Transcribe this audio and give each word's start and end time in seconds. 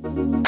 Thank 0.00 0.46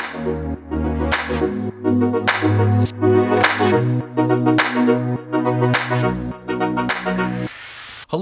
you. 5.34 5.39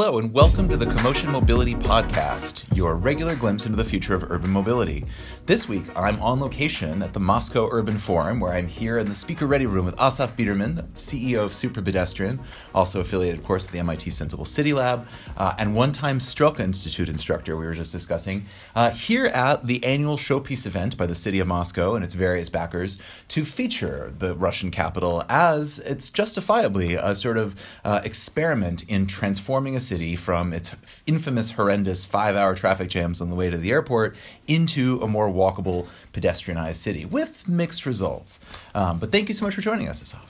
Hello, 0.00 0.20
and 0.20 0.32
welcome 0.32 0.68
to 0.68 0.76
the 0.76 0.86
Commotion 0.86 1.28
Mobility 1.28 1.74
Podcast, 1.74 2.64
your 2.76 2.94
regular 2.94 3.34
glimpse 3.34 3.66
into 3.66 3.76
the 3.76 3.82
future 3.82 4.14
of 4.14 4.30
urban 4.30 4.48
mobility. 4.48 5.04
This 5.44 5.68
week, 5.68 5.82
I'm 5.96 6.22
on 6.22 6.38
location 6.38 7.02
at 7.02 7.14
the 7.14 7.18
Moscow 7.18 7.68
Urban 7.72 7.98
Forum, 7.98 8.38
where 8.38 8.52
I'm 8.52 8.68
here 8.68 8.98
in 8.98 9.08
the 9.08 9.14
speaker 9.16 9.48
ready 9.48 9.66
room 9.66 9.86
with 9.86 9.96
Assaf 9.96 10.36
Biderman, 10.36 10.86
CEO 10.92 11.40
of 11.40 11.50
Superpedestrian, 11.50 12.38
also 12.76 13.00
affiliated, 13.00 13.40
of 13.40 13.44
course, 13.44 13.64
with 13.64 13.72
the 13.72 13.80
MIT 13.80 14.10
SENSEable 14.10 14.46
City 14.46 14.72
Lab, 14.72 15.04
uh, 15.36 15.54
and 15.58 15.74
one 15.74 15.90
time 15.90 16.20
Strelka 16.20 16.60
Institute 16.60 17.08
instructor 17.08 17.56
we 17.56 17.66
were 17.66 17.74
just 17.74 17.90
discussing, 17.90 18.46
uh, 18.76 18.90
here 18.90 19.26
at 19.26 19.66
the 19.66 19.82
annual 19.82 20.16
showpiece 20.16 20.64
event 20.64 20.96
by 20.96 21.06
the 21.06 21.14
city 21.16 21.40
of 21.40 21.48
Moscow 21.48 21.96
and 21.96 22.04
its 22.04 22.14
various 22.14 22.48
backers 22.48 22.98
to 23.26 23.44
feature 23.44 24.14
the 24.16 24.36
Russian 24.36 24.70
capital 24.70 25.24
as 25.28 25.80
it's 25.80 26.08
justifiably 26.08 26.94
a 26.94 27.16
sort 27.16 27.36
of 27.36 27.56
uh, 27.84 28.00
experiment 28.04 28.84
in 28.88 29.04
transforming 29.08 29.74
a 29.74 29.87
city 29.88 30.14
from 30.16 30.52
its 30.52 30.74
infamous, 31.06 31.52
horrendous 31.52 32.06
five 32.06 32.36
hour 32.36 32.54
traffic 32.54 32.88
jams 32.88 33.20
on 33.20 33.30
the 33.30 33.34
way 33.34 33.50
to 33.50 33.58
the 33.58 33.70
airport 33.70 34.16
into 34.46 35.00
a 35.02 35.08
more 35.08 35.28
walkable, 35.28 35.86
pedestrianized 36.12 36.76
city 36.76 37.04
with 37.04 37.48
mixed 37.48 37.86
results. 37.86 38.40
Um, 38.74 38.98
but 38.98 39.10
thank 39.10 39.28
you 39.28 39.34
so 39.34 39.44
much 39.44 39.54
for 39.54 39.60
joining 39.60 39.88
us, 39.88 40.02
Assaf. 40.02 40.20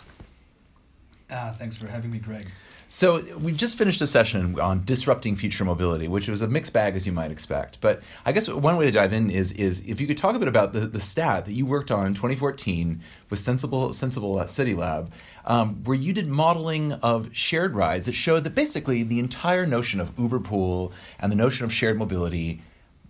Uh, 1.31 1.53
thanks 1.53 1.77
for 1.77 1.89
having 1.89 2.11
me, 2.11 2.19
Greg. 2.19 2.47
So 2.91 3.23
we 3.37 3.53
just 3.53 3.77
finished 3.77 4.01
a 4.01 4.07
session 4.07 4.59
on 4.59 4.83
disrupting 4.83 5.37
future 5.37 5.63
mobility, 5.63 6.09
which 6.09 6.27
was 6.27 6.41
a 6.41 6.49
mixed 6.49 6.73
bag 6.73 6.97
as 6.97 7.07
you 7.07 7.13
might 7.13 7.31
expect. 7.31 7.83
But 7.83 8.01
I 8.25 8.33
guess 8.33 8.49
one 8.49 8.79
way 8.79 8.87
to 8.87 8.91
dive 8.91 9.13
in 9.13 9.31
is 9.31 9.53
is 9.53 9.87
if 9.87 10.01
you 10.01 10.07
could 10.07 10.17
talk 10.17 10.35
a 10.35 10.39
bit 10.39 10.49
about 10.49 10.73
the, 10.73 10.81
the 10.81 11.01
stat 11.01 11.45
that 11.45 11.53
you 11.53 11.67
worked 11.67 11.91
on 11.91 12.07
in 12.07 12.15
2014 12.15 13.03
with 13.29 13.41
SENSEable 13.41 13.91
SENSEable 13.91 14.49
City 14.49 14.75
Lab, 14.75 15.13
um, 15.45 15.85
where 15.85 15.97
you 15.97 16.15
did 16.15 16.29
modeling 16.29 16.95
of 16.95 17.29
shared 17.33 17.77
rides 17.77 18.07
that 18.07 18.15
showed 18.15 18.45
that 18.45 18.55
basically 18.55 19.03
the 19.03 19.21
entire 19.21 19.67
notion 19.67 20.01
of 20.01 20.19
Uber 20.19 20.41
Pool 20.41 20.91
and 21.21 21.31
the 21.31 21.37
notion 21.37 21.67
of 21.67 21.73
shared 21.73 21.99
mobility 21.99 22.63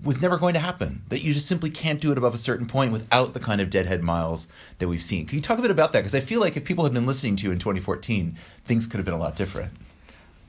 was 0.03 0.23
never 0.23 0.39
going 0.39 0.55
to 0.55 0.61
happen. 0.61 1.03
That 1.09 1.23
you 1.23 1.35
just 1.35 1.47
simply 1.47 1.71
can't 1.71 2.01
do 2.01 2.13
it 2.13 2.19
above 2.19 2.35
a 2.35 2.39
certain 2.39 2.67
point 2.67 2.93
without 2.93 3.35
the 3.35 3.41
kind 3.41 3.61
of 3.61 3.71
deadhead 3.71 4.03
miles 4.03 4.47
that 4.79 4.89
we've 4.89 5.03
seen. 5.03 5.27
Can 5.27 5.37
you 5.37 5.43
talk 5.43 5.59
a 5.59 5.63
bit 5.63 5.71
about 5.71 5.93
that? 5.93 6.01
Because 6.01 6.15
I 6.15 6.21
feel 6.21 6.41
like 6.41 6.57
if 6.57 6.65
people 6.65 6.85
had 6.85 6.93
been 6.93 7.07
listening 7.07 7.37
to 7.37 7.45
you 7.45 7.53
in 7.53 7.59
2014, 7.59 8.37
things 8.65 8.87
could 8.87 8.99
have 8.99 9.05
been 9.05 9.15
a 9.15 9.19
lot 9.19 9.37
different. 9.37 9.73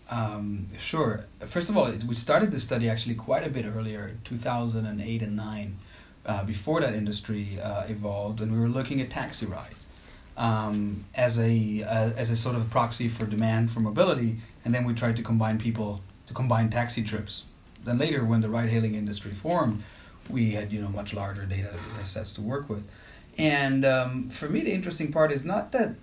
Um, 0.10 0.68
sure. 0.80 1.26
First 1.46 1.70
of 1.70 1.78
all, 1.78 1.92
we 2.08 2.16
started 2.16 2.52
this 2.52 2.64
study 2.64 2.90
actually 2.90 3.16
quite 3.16 3.46
a 3.46 3.50
bit 3.50 3.66
earlier, 3.66 4.16
2008 4.24 5.22
and 5.22 5.36
9, 5.36 5.78
uh, 6.26 6.44
before 6.44 6.82
that 6.82 6.94
industry 6.94 7.60
uh, 7.62 7.84
evolved, 7.88 8.42
and 8.42 8.52
we 8.52 8.60
were 8.60 8.70
looking 8.70 9.02
at 9.02 9.10
taxi 9.10 9.46
rides 9.46 9.88
um, 10.38 11.06
as 11.16 11.38
a 11.38 11.84
uh, 11.84 12.12
as 12.18 12.30
a 12.30 12.36
sort 12.36 12.56
of 12.56 12.70
proxy 12.70 13.08
for 13.08 13.26
demand 13.26 13.70
for 13.70 13.82
mobility, 13.82 14.38
and 14.66 14.74
then 14.74 14.86
we 14.86 14.94
tried 14.94 15.16
to 15.16 15.22
combine 15.22 15.60
people 15.60 16.02
to 16.26 16.34
combine 16.34 16.70
taxi 16.70 17.04
trips 17.04 17.44
then 17.84 17.98
later, 17.98 18.24
when 18.24 18.42
the 18.42 18.50
ride-hailing 18.50 18.96
industry 18.96 19.32
formed, 19.32 19.84
we 20.30 20.52
had 20.52 20.72
you 20.72 20.82
know 20.82 20.90
much 20.90 21.14
larger 21.14 21.46
data 21.46 21.74
sets 22.04 22.34
to 22.34 22.42
work 22.42 22.70
with. 22.70 22.90
And 23.38 23.86
um, 23.86 24.30
for 24.30 24.50
me, 24.50 24.62
the 24.62 24.72
interesting 24.72 25.12
part 25.12 25.32
is 25.32 25.44
not 25.44 25.72
that 25.72 25.96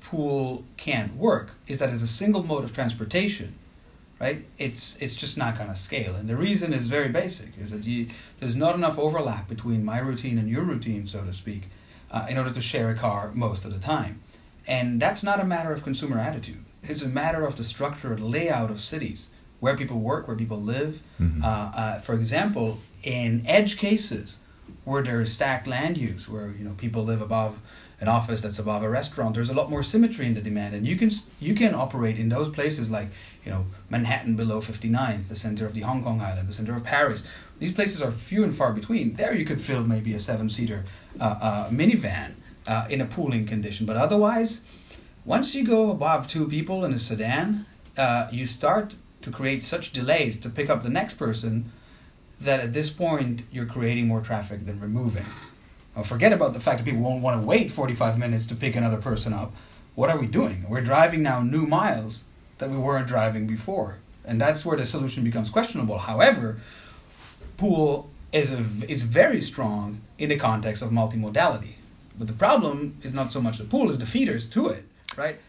pool 0.00 0.64
can't 0.76 1.16
work; 1.16 1.50
is 1.66 1.78
that 1.80 1.90
as 1.90 2.02
a 2.02 2.06
single 2.06 2.42
mode 2.42 2.64
of 2.64 2.72
transportation, 2.72 3.54
right? 4.20 4.44
It's 4.58 4.96
it's 4.96 5.14
just 5.14 5.36
not 5.36 5.56
going 5.56 5.68
to 5.68 5.76
scale. 5.76 6.14
And 6.14 6.28
the 6.28 6.36
reason 6.36 6.72
is 6.72 6.88
very 6.88 7.08
basic: 7.08 7.56
is 7.58 7.70
that 7.70 7.84
you, 7.84 8.08
there's 8.40 8.56
not 8.56 8.74
enough 8.74 8.98
overlap 8.98 9.48
between 9.48 9.84
my 9.84 9.98
routine 9.98 10.38
and 10.38 10.48
your 10.48 10.62
routine, 10.62 11.06
so 11.06 11.22
to 11.24 11.32
speak, 11.32 11.68
uh, 12.10 12.26
in 12.28 12.38
order 12.38 12.50
to 12.50 12.60
share 12.60 12.90
a 12.90 12.94
car 12.94 13.30
most 13.34 13.64
of 13.64 13.72
the 13.72 13.80
time. 13.80 14.20
And 14.66 15.00
that's 15.00 15.22
not 15.22 15.40
a 15.40 15.44
matter 15.44 15.72
of 15.72 15.84
consumer 15.84 16.18
attitude. 16.18 16.64
It's 16.82 17.02
a 17.02 17.08
matter 17.08 17.44
of 17.44 17.56
the 17.56 17.64
structure, 17.64 18.14
the 18.16 18.24
layout 18.24 18.70
of 18.70 18.80
cities 18.80 19.28
where 19.60 19.76
people 19.76 19.98
work, 19.98 20.28
where 20.28 20.36
people 20.36 20.60
live. 20.60 21.02
Mm-hmm. 21.20 21.42
Uh, 21.42 21.46
uh, 21.46 21.98
for 21.98 22.14
example, 22.14 22.78
in 23.02 23.42
edge 23.46 23.76
cases 23.76 24.38
where 24.84 25.02
there 25.02 25.20
is 25.20 25.32
stacked 25.32 25.66
land 25.66 25.98
use, 25.98 26.28
where 26.28 26.48
you 26.50 26.64
know 26.64 26.74
people 26.76 27.04
live 27.04 27.22
above 27.22 27.60
an 28.00 28.08
office 28.08 28.42
that's 28.42 28.58
above 28.58 28.82
a 28.82 28.90
restaurant, 28.90 29.34
there's 29.34 29.48
a 29.48 29.54
lot 29.54 29.70
more 29.70 29.82
symmetry 29.82 30.26
in 30.26 30.34
the 30.34 30.40
demand, 30.40 30.74
and 30.74 30.86
you 30.86 30.96
can 30.96 31.10
you 31.40 31.54
can 31.54 31.74
operate 31.74 32.18
in 32.18 32.28
those 32.28 32.48
places 32.48 32.90
like 32.90 33.08
you 33.44 33.50
know 33.50 33.66
Manhattan 33.88 34.36
below 34.36 34.60
59th, 34.60 35.28
the 35.28 35.36
center 35.36 35.64
of 35.64 35.74
the 35.74 35.80
Hong 35.80 36.02
Kong 36.02 36.20
Island, 36.20 36.48
the 36.48 36.52
center 36.52 36.74
of 36.74 36.84
Paris. 36.84 37.24
These 37.58 37.72
places 37.72 38.02
are 38.02 38.10
few 38.10 38.44
and 38.44 38.54
far 38.54 38.72
between. 38.72 39.14
There 39.14 39.34
you 39.34 39.44
could 39.44 39.60
fill 39.60 39.82
maybe 39.84 40.12
a 40.14 40.18
seven-seater 40.18 40.84
uh, 41.20 41.24
uh 41.24 41.70
minivan 41.70 42.34
uh, 42.66 42.86
in 42.90 43.00
a 43.00 43.06
pooling 43.06 43.46
condition, 43.46 43.86
but 43.86 43.96
otherwise, 43.96 44.60
once 45.24 45.54
you 45.54 45.66
go 45.66 45.90
above 45.90 46.28
two 46.28 46.46
people 46.46 46.84
in 46.84 46.92
a 46.92 46.98
sedan, 46.98 47.66
uh, 47.96 48.28
you 48.30 48.46
start 48.46 48.94
to 49.26 49.32
create 49.32 49.60
such 49.60 49.92
delays 49.92 50.38
to 50.38 50.48
pick 50.48 50.70
up 50.70 50.84
the 50.84 50.88
next 50.88 51.14
person 51.14 51.72
that 52.40 52.60
at 52.60 52.72
this 52.72 52.90
point 52.90 53.42
you're 53.50 53.66
creating 53.66 54.06
more 54.06 54.20
traffic 54.20 54.64
than 54.66 54.78
removing. 54.78 55.26
Now, 55.96 56.04
forget 56.04 56.32
about 56.32 56.54
the 56.54 56.60
fact 56.60 56.78
that 56.78 56.84
people 56.84 57.02
won't 57.02 57.24
want 57.24 57.42
to 57.42 57.46
wait 57.46 57.72
45 57.72 58.20
minutes 58.20 58.46
to 58.46 58.54
pick 58.54 58.76
another 58.76 58.98
person 58.98 59.32
up. 59.32 59.52
What 59.96 60.10
are 60.10 60.18
we 60.18 60.28
doing? 60.28 60.64
We're 60.68 60.80
driving 60.80 61.24
now 61.24 61.40
new 61.40 61.66
miles 61.66 62.22
that 62.58 62.70
we 62.70 62.76
weren't 62.76 63.08
driving 63.08 63.48
before. 63.48 63.98
And 64.24 64.40
that's 64.40 64.64
where 64.64 64.76
the 64.76 64.86
solution 64.86 65.24
becomes 65.24 65.50
questionable. 65.50 65.98
However, 65.98 66.60
pool 67.56 68.08
is, 68.32 68.48
a, 68.52 68.64
is 68.88 69.02
very 69.02 69.40
strong 69.40 70.02
in 70.18 70.28
the 70.28 70.36
context 70.36 70.82
of 70.82 70.90
multimodality. 70.90 71.74
But 72.16 72.28
the 72.28 72.32
problem 72.32 72.94
is 73.02 73.12
not 73.12 73.32
so 73.32 73.40
much 73.40 73.58
the 73.58 73.64
pool 73.64 73.90
as 73.90 73.98
the 73.98 74.06
feeders 74.06 74.46
to 74.50 74.68
it, 74.68 74.84
right? 75.16 75.40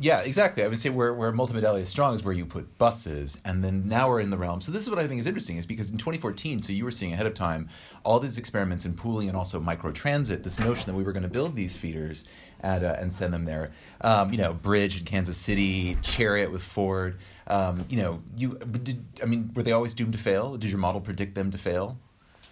Yeah, 0.00 0.20
exactly. 0.20 0.64
I 0.64 0.68
would 0.68 0.78
say 0.78 0.90
where, 0.90 1.12
where 1.12 1.32
multimodality 1.32 1.80
is 1.80 1.88
strong 1.88 2.14
is 2.14 2.24
where 2.24 2.34
you 2.34 2.46
put 2.46 2.78
buses, 2.78 3.40
and 3.44 3.62
then 3.62 3.88
now 3.88 4.08
we're 4.08 4.20
in 4.20 4.30
the 4.30 4.38
realm. 4.38 4.60
So 4.60 4.72
this 4.72 4.82
is 4.82 4.90
what 4.90 4.98
I 4.98 5.06
think 5.06 5.20
is 5.20 5.26
interesting, 5.26 5.56
is 5.56 5.66
because 5.66 5.90
in 5.90 5.98
2014, 5.98 6.62
so 6.62 6.72
you 6.72 6.84
were 6.84 6.90
seeing 6.90 7.12
ahead 7.12 7.26
of 7.26 7.34
time 7.34 7.68
all 8.04 8.18
these 8.18 8.38
experiments 8.38 8.84
in 8.84 8.94
pooling 8.94 9.28
and 9.28 9.36
also 9.36 9.60
microtransit. 9.60 10.42
This 10.42 10.58
notion 10.58 10.90
that 10.90 10.96
we 10.96 11.02
were 11.02 11.12
going 11.12 11.24
to 11.24 11.28
build 11.28 11.54
these 11.54 11.76
feeders 11.76 12.24
and 12.60 12.84
uh, 12.84 12.96
and 12.98 13.12
send 13.12 13.34
them 13.34 13.44
there. 13.44 13.70
Um, 14.00 14.30
you 14.30 14.38
know, 14.38 14.54
Bridge 14.54 14.98
in 14.98 15.04
Kansas 15.04 15.36
City, 15.36 15.96
Chariot 16.02 16.50
with 16.50 16.62
Ford. 16.62 17.18
Um, 17.46 17.84
you 17.88 17.98
know, 17.98 18.22
you 18.36 18.54
did. 18.58 19.04
I 19.22 19.26
mean, 19.26 19.52
were 19.54 19.62
they 19.62 19.72
always 19.72 19.94
doomed 19.94 20.12
to 20.12 20.18
fail? 20.18 20.56
Did 20.56 20.70
your 20.70 20.80
model 20.80 21.00
predict 21.00 21.34
them 21.34 21.50
to 21.50 21.58
fail? 21.58 21.98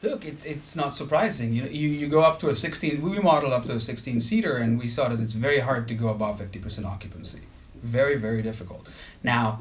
Look, 0.03 0.25
it, 0.25 0.47
it's 0.47 0.75
not 0.77 0.95
surprising. 0.95 1.53
You, 1.53 1.65
you 1.65 1.89
you 1.89 2.09
go 2.09 2.23
up 2.23 2.41
to 2.41 2.49
a 2.49 2.55
16. 2.55 3.03
We 3.03 3.19
modeled 3.19 3.53
up 3.53 3.67
to 3.67 3.73
a 3.73 3.81
16 3.81 4.21
seater, 4.23 4.57
and 4.57 4.79
we 4.79 4.89
saw 4.89 5.09
that 5.09 5.21
it's 5.21 5.35
very 5.35 5.61
hard 5.61 5.89
to 5.89 5.95
go 5.95 6.09
above 6.09 6.41
50% 6.41 6.87
occupancy. 6.87 7.41
Very 7.83 8.17
very 8.17 8.41
difficult. 8.41 8.89
Now, 9.23 9.61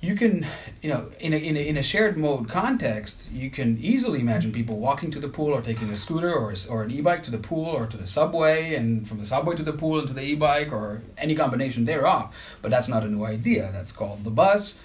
you 0.00 0.14
can 0.14 0.46
you 0.82 0.90
know 0.90 1.10
in 1.18 1.32
a, 1.32 1.36
in 1.36 1.56
a, 1.56 1.68
in 1.68 1.76
a 1.76 1.82
shared 1.82 2.16
mode 2.16 2.48
context, 2.48 3.28
you 3.32 3.50
can 3.50 3.76
easily 3.80 4.20
imagine 4.20 4.52
people 4.52 4.78
walking 4.78 5.10
to 5.10 5.18
the 5.18 5.28
pool 5.28 5.52
or 5.52 5.62
taking 5.62 5.88
a 5.90 5.96
scooter 5.96 6.32
or 6.32 6.54
or 6.70 6.84
an 6.84 6.92
e-bike 6.92 7.24
to 7.24 7.32
the 7.32 7.38
pool 7.38 7.66
or 7.66 7.88
to 7.88 7.96
the 7.96 8.06
subway, 8.06 8.76
and 8.76 9.08
from 9.08 9.18
the 9.18 9.26
subway 9.26 9.56
to 9.56 9.64
the 9.64 9.72
pool 9.72 9.98
and 9.98 10.06
to 10.06 10.14
the 10.14 10.22
e-bike 10.22 10.72
or 10.72 11.02
any 11.16 11.34
combination 11.34 11.86
thereof. 11.86 12.32
But 12.62 12.70
that's 12.70 12.86
not 12.86 13.02
a 13.02 13.08
new 13.08 13.24
idea. 13.24 13.70
That's 13.72 13.90
called 13.90 14.22
the 14.22 14.30
bus. 14.30 14.78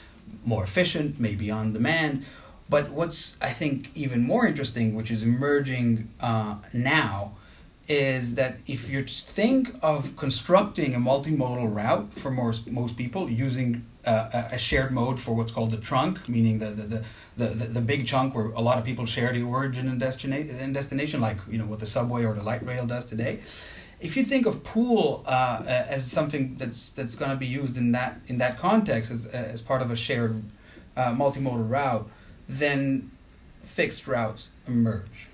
More 0.44 0.64
efficient, 0.64 1.20
maybe 1.20 1.52
on 1.52 1.74
demand 1.74 2.26
but 2.74 2.90
what's 2.90 3.38
I 3.40 3.52
think 3.52 3.92
even 3.94 4.20
more 4.24 4.48
interesting, 4.48 4.96
which 4.96 5.12
is 5.12 5.22
emerging 5.22 6.10
uh, 6.20 6.56
now, 6.74 7.34
is 7.88 8.34
that 8.34 8.54
if 8.66 8.90
you 8.90 9.04
think 9.04 9.62
of 9.84 10.16
constructing 10.18 10.96
a 10.96 11.02
multimodal 11.10 11.68
route 11.82 12.12
for 12.22 12.32
most 12.32 12.62
most 12.72 12.94
people 12.98 13.30
using 13.30 13.86
uh, 14.08 14.58
a 14.58 14.58
shared 14.58 14.92
mode 14.92 15.20
for 15.20 15.32
what's 15.38 15.52
called 15.52 15.70
the 15.70 15.82
trunk, 15.90 16.28
meaning 16.28 16.58
the 16.58 16.70
the, 16.80 16.86
the, 17.38 17.48
the, 17.60 17.66
the 17.78 17.82
big 17.92 18.08
chunk 18.08 18.34
where 18.34 18.48
a 18.62 18.64
lot 18.70 18.80
of 18.80 18.84
people 18.84 19.06
share 19.06 19.32
the 19.32 19.44
origin 19.44 19.88
and 19.88 20.00
destination, 20.00 20.58
and 20.64 20.74
destination, 20.74 21.22
like 21.22 21.38
you 21.52 21.60
know 21.60 21.68
what 21.72 21.80
the 21.86 21.92
subway 21.96 22.26
or 22.26 22.34
the 22.34 22.46
light 22.52 22.64
rail 22.66 22.88
does 22.88 23.06
today. 23.06 23.34
If 24.00 24.18
you 24.18 24.24
think 24.26 24.48
of 24.48 24.64
pool 24.64 25.24
uh, 25.28 25.62
as 25.96 26.12
something 26.18 26.56
that's 26.62 26.90
that's 26.98 27.16
going 27.16 27.34
to 27.38 27.38
be 27.46 27.52
used 27.62 27.78
in 27.78 27.92
that 27.92 28.12
in 28.31 28.40
that 28.40 28.58
context 28.58 29.12
as 29.12 29.28
as 29.28 29.62
part 29.62 29.81
of 29.84 29.92
a 29.92 29.96
shared 29.96 30.36
uh, 30.98 31.14
multimodal 31.14 31.69
route, 31.69 32.10
then 32.60 33.12
fixed 33.64 34.08
routes 34.08 34.50
emerge 34.68 35.28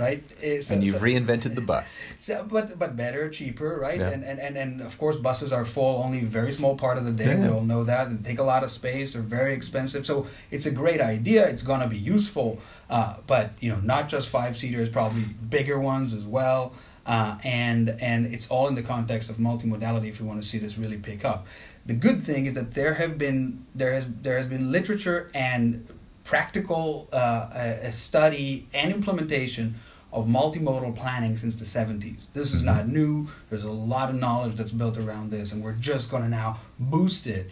right? 0.00 0.30
So, 0.62 0.74
and 0.74 0.82
you've 0.82 0.96
so, 0.96 1.00
reinvented 1.00 1.54
the 1.54 1.60
bus. 1.60 2.14
So, 2.20 2.44
but 2.44 2.78
but 2.78 2.96
better, 2.96 3.28
cheaper, 3.28 3.78
right? 3.80 3.98
Yeah. 3.98 4.10
And, 4.10 4.24
and 4.24 4.38
and 4.40 4.56
and 4.56 4.80
of 4.80 4.98
course, 4.98 5.16
buses 5.16 5.52
are 5.52 5.64
full 5.64 6.02
only 6.02 6.20
a 6.20 6.26
very 6.26 6.52
small 6.52 6.76
part 6.76 6.96
of 6.98 7.04
the 7.04 7.12
day. 7.12 7.32
Yeah. 7.34 7.42
We 7.42 7.48
all 7.48 7.62
know 7.62 7.84
that, 7.84 8.08
and 8.08 8.24
take 8.24 8.38
a 8.38 8.42
lot 8.42 8.62
of 8.62 8.70
space. 8.70 9.12
They're 9.12 9.22
very 9.22 9.54
expensive. 9.54 10.06
So 10.06 10.26
it's 10.50 10.66
a 10.66 10.70
great 10.70 11.00
idea. 11.00 11.48
It's 11.48 11.62
gonna 11.62 11.88
be 11.88 11.98
useful, 11.98 12.58
uh, 12.88 13.16
but 13.26 13.52
you 13.60 13.70
know, 13.70 13.80
not 13.80 14.08
just 14.08 14.28
five 14.28 14.56
seaters, 14.56 14.88
probably 14.88 15.24
bigger 15.24 15.78
ones 15.78 16.12
as 16.14 16.24
well. 16.24 16.72
Uh, 17.06 17.38
and 17.44 17.96
and 18.00 18.26
it's 18.26 18.48
all 18.50 18.68
in 18.68 18.74
the 18.74 18.82
context 18.82 19.30
of 19.30 19.36
multimodality. 19.38 20.08
If 20.08 20.20
you 20.20 20.26
want 20.26 20.42
to 20.42 20.48
see 20.48 20.58
this 20.58 20.78
really 20.78 20.98
pick 20.98 21.24
up, 21.24 21.46
the 21.86 21.94
good 21.94 22.22
thing 22.22 22.46
is 22.46 22.54
that 22.54 22.72
there 22.72 22.94
have 22.94 23.16
been 23.18 23.64
there 23.74 23.92
has 23.92 24.06
there 24.22 24.36
has 24.36 24.46
been 24.46 24.70
literature 24.70 25.30
and 25.34 25.88
practical 26.24 27.08
uh, 27.12 27.90
study 27.90 28.68
and 28.74 28.92
implementation 28.92 29.74
of 30.12 30.26
multimodal 30.26 30.96
planning 30.96 31.36
since 31.36 31.56
the 31.56 31.64
70s. 31.64 32.32
This 32.32 32.54
is 32.54 32.62
not 32.62 32.88
new. 32.88 33.28
There's 33.48 33.64
a 33.64 33.70
lot 33.70 34.10
of 34.10 34.16
knowledge 34.16 34.56
that's 34.56 34.72
built 34.72 34.98
around 34.98 35.30
this, 35.30 35.52
and 35.52 35.62
we're 35.62 35.72
just 35.72 36.10
going 36.10 36.22
to 36.22 36.28
now 36.28 36.58
boost 36.78 37.26
it 37.26 37.50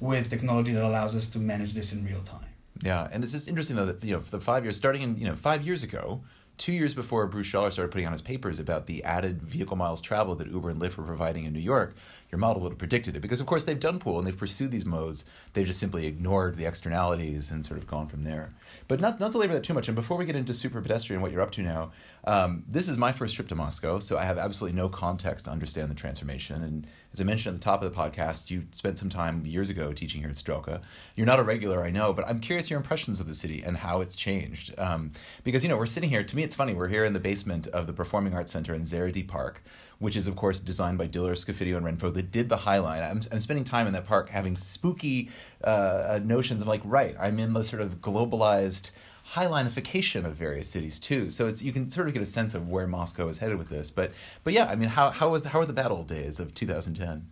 with 0.00 0.28
technology 0.28 0.72
that 0.72 0.82
allows 0.82 1.14
us 1.14 1.28
to 1.28 1.38
manage 1.38 1.72
this 1.72 1.92
in 1.92 2.04
real 2.04 2.22
time. 2.22 2.46
Yeah, 2.82 3.08
and 3.12 3.22
it's 3.22 3.32
just 3.32 3.46
interesting 3.46 3.76
though 3.76 3.86
that 3.86 4.02
you 4.02 4.14
know 4.14 4.20
the 4.20 4.40
five 4.40 4.64
years 4.64 4.76
starting 4.76 5.02
in 5.02 5.18
you 5.18 5.26
know 5.26 5.36
five 5.36 5.66
years 5.66 5.82
ago, 5.82 6.22
two 6.56 6.72
years 6.72 6.94
before 6.94 7.26
Bruce 7.26 7.46
Schaller 7.46 7.70
started 7.70 7.92
putting 7.92 8.06
on 8.06 8.12
his 8.12 8.22
papers 8.22 8.58
about 8.58 8.86
the 8.86 9.04
added 9.04 9.42
vehicle 9.42 9.76
miles 9.76 10.00
traveled 10.00 10.38
that 10.38 10.48
Uber 10.48 10.70
and 10.70 10.80
Lyft 10.80 10.96
were 10.96 11.04
providing 11.04 11.44
in 11.44 11.52
New 11.52 11.60
York, 11.60 11.94
your 12.30 12.38
model 12.38 12.62
would 12.62 12.72
have 12.72 12.78
predicted 12.78 13.16
it 13.16 13.20
because 13.20 13.40
of 13.40 13.46
course 13.46 13.64
they've 13.64 13.80
done 13.80 13.98
pool 13.98 14.18
and 14.18 14.26
they've 14.26 14.36
pursued 14.36 14.70
these 14.70 14.86
modes. 14.86 15.24
They've 15.52 15.66
just 15.66 15.80
simply 15.80 16.06
ignored 16.06 16.56
the 16.56 16.66
externalities 16.66 17.50
and 17.50 17.66
sort 17.66 17.78
of 17.78 17.86
gone 17.86 18.06
from 18.06 18.22
there. 18.22 18.52
But 18.88 19.00
not 19.00 19.20
not 19.20 19.32
to 19.32 19.38
labor 19.38 19.54
that 19.54 19.64
too 19.64 19.74
much. 19.74 19.88
And 19.88 19.94
before 19.94 20.16
we 20.16 20.24
get 20.24 20.36
into 20.36 20.52
Superpedestrian, 20.52 21.20
what 21.20 21.32
you're 21.32 21.42
up 21.42 21.50
to 21.52 21.62
now, 21.62 21.92
um, 22.24 22.64
this 22.68 22.88
is 22.88 22.98
my 22.98 23.12
first 23.12 23.34
trip 23.34 23.48
to 23.48 23.54
Moscow, 23.54 23.98
so 23.98 24.18
I 24.18 24.24
have 24.24 24.38
absolutely 24.38 24.76
no 24.76 24.88
context 24.88 25.46
to 25.46 25.50
understand 25.50 25.90
the 25.90 25.94
transformation. 25.94 26.62
And 26.62 26.86
as 27.12 27.20
I 27.20 27.24
mentioned 27.24 27.54
at 27.54 27.60
the 27.60 27.64
top 27.64 27.82
of 27.82 27.92
the 27.92 27.98
podcast, 27.98 28.50
you 28.50 28.64
spent 28.72 28.98
some 28.98 29.08
time 29.08 29.44
years 29.46 29.70
ago 29.70 29.92
teaching 29.92 30.20
here 30.20 30.30
at 30.30 30.36
Strelka. 30.36 30.82
You're 31.16 31.26
not 31.26 31.38
a 31.38 31.42
regular, 31.42 31.82
I 31.82 31.90
know, 31.90 32.12
but 32.12 32.28
I'm 32.28 32.40
curious 32.40 32.70
your 32.70 32.78
impressions 32.78 33.20
of 33.20 33.26
the 33.26 33.34
city 33.34 33.62
and 33.64 33.76
how 33.76 34.00
it's 34.00 34.14
changed. 34.14 34.74
Um, 34.78 35.12
because 35.44 35.64
you 35.64 35.68
know 35.68 35.76
we're 35.76 35.86
sitting 35.86 36.10
here. 36.10 36.22
To 36.22 36.36
me, 36.36 36.42
it's 36.42 36.54
funny. 36.54 36.74
We're 36.74 36.88
here 36.88 37.04
in 37.04 37.12
the 37.12 37.20
basement 37.20 37.66
of 37.68 37.86
the 37.86 37.92
Performing 37.92 38.34
Arts 38.34 38.52
Center 38.52 38.74
in 38.74 38.82
Zaryadye 38.82 39.26
Park 39.26 39.62
which 40.00 40.16
is 40.16 40.26
of 40.26 40.34
course 40.34 40.58
designed 40.58 40.98
by 40.98 41.06
Diller, 41.06 41.34
Scofidio, 41.34 41.76
and 41.76 41.86
Renfro, 41.86 42.12
that 42.20 42.30
did 42.30 42.50
the 42.50 42.58
High 42.58 42.78
Line. 42.78 43.02
I'm, 43.02 43.20
I'm 43.32 43.40
spending 43.40 43.64
time 43.64 43.86
in 43.86 43.94
that 43.94 44.06
park 44.06 44.28
having 44.28 44.54
spooky 44.54 45.30
uh, 45.64 46.20
notions 46.22 46.60
of 46.60 46.68
like, 46.68 46.82
right, 46.84 47.16
I'm 47.18 47.38
in 47.38 47.54
the 47.54 47.64
sort 47.64 47.80
of 47.80 48.02
globalized 48.02 48.90
highlinification 49.32 50.26
of 50.26 50.34
various 50.34 50.68
cities 50.68 50.98
too. 50.98 51.30
So 51.30 51.46
it's 51.46 51.62
you 51.62 51.72
can 51.72 51.88
sort 51.88 52.08
of 52.08 52.14
get 52.14 52.22
a 52.22 52.26
sense 52.26 52.54
of 52.54 52.68
where 52.68 52.86
Moscow 52.86 53.28
is 53.28 53.38
headed 53.38 53.56
with 53.56 53.70
this. 53.70 53.90
But 53.90 54.12
but 54.44 54.52
yeah, 54.52 54.66
I 54.66 54.74
mean, 54.76 54.90
how 54.90 55.10
how 55.10 55.30
was 55.30 55.44
the, 55.44 55.48
how 55.48 55.60
were 55.60 55.66
the 55.66 55.72
battle 55.72 56.02
days 56.02 56.40
of 56.40 56.52
2010? 56.52 57.26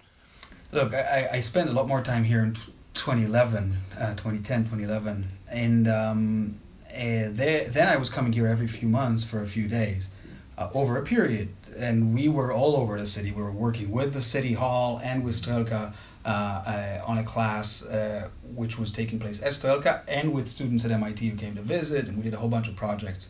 Look, 0.73 0.94
I, 0.94 1.29
I 1.32 1.41
spent 1.41 1.69
a 1.69 1.73
lot 1.73 1.87
more 1.87 2.02
time 2.02 2.25
here 2.25 2.41
in 2.41 2.55
2011, 2.94 3.75
uh, 3.99 4.14
2010, 4.14 4.64
2011, 4.64 5.25
and 5.50 5.88
um, 5.88 6.61
uh, 6.91 7.29
there, 7.31 7.69
then 7.69 7.88
I 7.88 7.96
was 7.96 8.11
coming 8.11 8.32
here 8.32 8.46
every 8.46 8.67
few 8.67 8.88
months 8.88 9.25
for 9.25 9.43
a 9.43 9.46
few 9.46 9.67
days 9.67 10.11
uh, 10.58 10.69
over 10.75 10.99
a 10.99 11.02
period. 11.02 11.49
And 11.78 12.12
we 12.12 12.28
were 12.28 12.52
all 12.52 12.76
over 12.76 12.99
the 12.99 13.06
city. 13.06 13.31
We 13.31 13.43
were 13.43 13.52
working 13.52 13.90
with 13.90 14.12
the 14.12 14.20
city 14.20 14.52
hall 14.52 15.00
and 15.02 15.25
with 15.25 15.40
Strelka 15.40 15.94
uh, 16.25 16.28
uh, 16.28 17.02
on 17.06 17.19
a 17.19 17.25
class 17.25 17.84
uh, 17.84 18.28
which 18.55 18.78
was 18.78 18.90
taking 18.90 19.19
place 19.19 19.40
at 19.40 19.52
Strelka 19.52 20.02
and 20.08 20.32
with 20.34 20.49
students 20.49 20.84
at 20.84 20.90
MIT 20.90 21.26
who 21.26 21.37
came 21.37 21.55
to 21.55 21.62
visit, 21.62 22.08
and 22.08 22.16
we 22.19 22.25
did 22.25 22.34
a 22.34 22.37
whole 22.37 22.49
bunch 22.49 22.69
of 22.69 22.76
projects. 22.76 23.28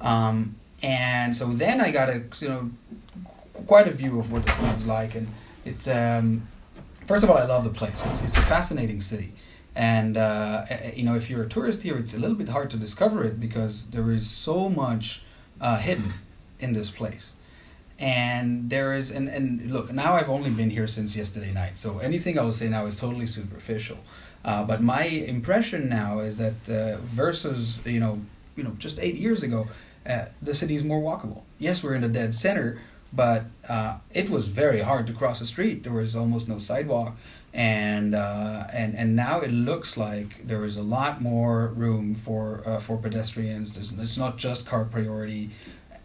Um, 0.00 0.54
and 0.80 1.36
so 1.36 1.46
then 1.48 1.80
I 1.80 1.90
got 1.90 2.08
a 2.08 2.22
you 2.38 2.48
know 2.48 2.70
quite 3.66 3.88
a 3.88 3.90
view 3.90 4.20
of 4.20 4.30
what 4.30 4.44
the 4.44 4.52
city 4.52 4.72
was 4.72 4.86
like, 4.86 5.16
and 5.16 5.26
it's 5.64 5.88
um, 5.88 6.46
first 7.06 7.24
of 7.24 7.28
all 7.28 7.36
I 7.36 7.44
love 7.44 7.64
the 7.64 7.70
place. 7.70 8.00
It's 8.06 8.22
it's 8.22 8.38
a 8.38 8.42
fascinating 8.42 9.00
city, 9.00 9.32
and 9.74 10.16
uh, 10.16 10.64
you 10.94 11.02
know 11.02 11.16
if 11.16 11.28
you're 11.28 11.42
a 11.42 11.48
tourist 11.48 11.82
here, 11.82 11.98
it's 11.98 12.14
a 12.14 12.18
little 12.18 12.36
bit 12.36 12.48
hard 12.48 12.70
to 12.70 12.76
discover 12.76 13.24
it 13.24 13.40
because 13.40 13.86
there 13.86 14.10
is 14.12 14.30
so 14.30 14.68
much 14.68 15.22
uh, 15.60 15.76
hidden 15.78 16.14
in 16.60 16.72
this 16.72 16.90
place. 16.90 17.34
And 17.98 18.70
there 18.70 18.94
is 18.94 19.10
and, 19.10 19.28
and 19.28 19.72
look 19.72 19.92
now 19.92 20.14
i've 20.14 20.30
only 20.30 20.50
been 20.50 20.70
here 20.70 20.86
since 20.86 21.16
yesterday 21.16 21.52
night 21.52 21.76
so 21.76 21.98
anything 21.98 22.38
i 22.38 22.42
will 22.42 22.52
say 22.52 22.68
now 22.68 22.86
is 22.86 22.96
totally 22.96 23.26
superficial. 23.26 23.98
Uh, 24.44 24.62
but 24.62 24.80
my 24.80 25.02
impression 25.02 25.88
now 25.88 26.20
is 26.20 26.38
that 26.38 26.68
uh, 26.68 26.98
versus 26.98 27.78
you 27.84 27.98
know 27.98 28.20
you 28.56 28.62
know 28.62 28.70
just 28.78 29.00
eight 29.00 29.16
years 29.16 29.42
ago 29.42 29.66
uh, 30.08 30.26
the 30.40 30.54
city 30.54 30.76
is 30.76 30.84
more 30.84 31.00
walkable. 31.00 31.42
Yes 31.58 31.82
we're 31.82 31.94
in 31.94 32.04
a 32.04 32.08
dead 32.08 32.34
center 32.34 32.78
but 33.12 33.44
uh, 33.68 33.96
it 34.12 34.28
was 34.28 34.48
very 34.48 34.80
hard 34.80 35.06
to 35.06 35.12
cross 35.12 35.38
the 35.38 35.46
street. 35.46 35.82
There 35.82 35.92
was 35.92 36.14
almost 36.14 36.48
no 36.48 36.58
sidewalk. 36.58 37.16
And 37.54 38.14
uh, 38.14 38.64
and 38.72 38.94
and 38.94 39.16
now 39.16 39.40
it 39.40 39.50
looks 39.50 39.96
like 39.96 40.46
there 40.46 40.64
is 40.64 40.76
a 40.76 40.82
lot 40.82 41.22
more 41.22 41.68
room 41.68 42.14
for 42.14 42.62
uh, 42.66 42.78
for 42.78 42.98
pedestrians. 42.98 43.74
There's, 43.74 43.90
it's 43.90 44.18
not 44.18 44.36
just 44.36 44.66
car 44.66 44.84
priority. 44.84 45.50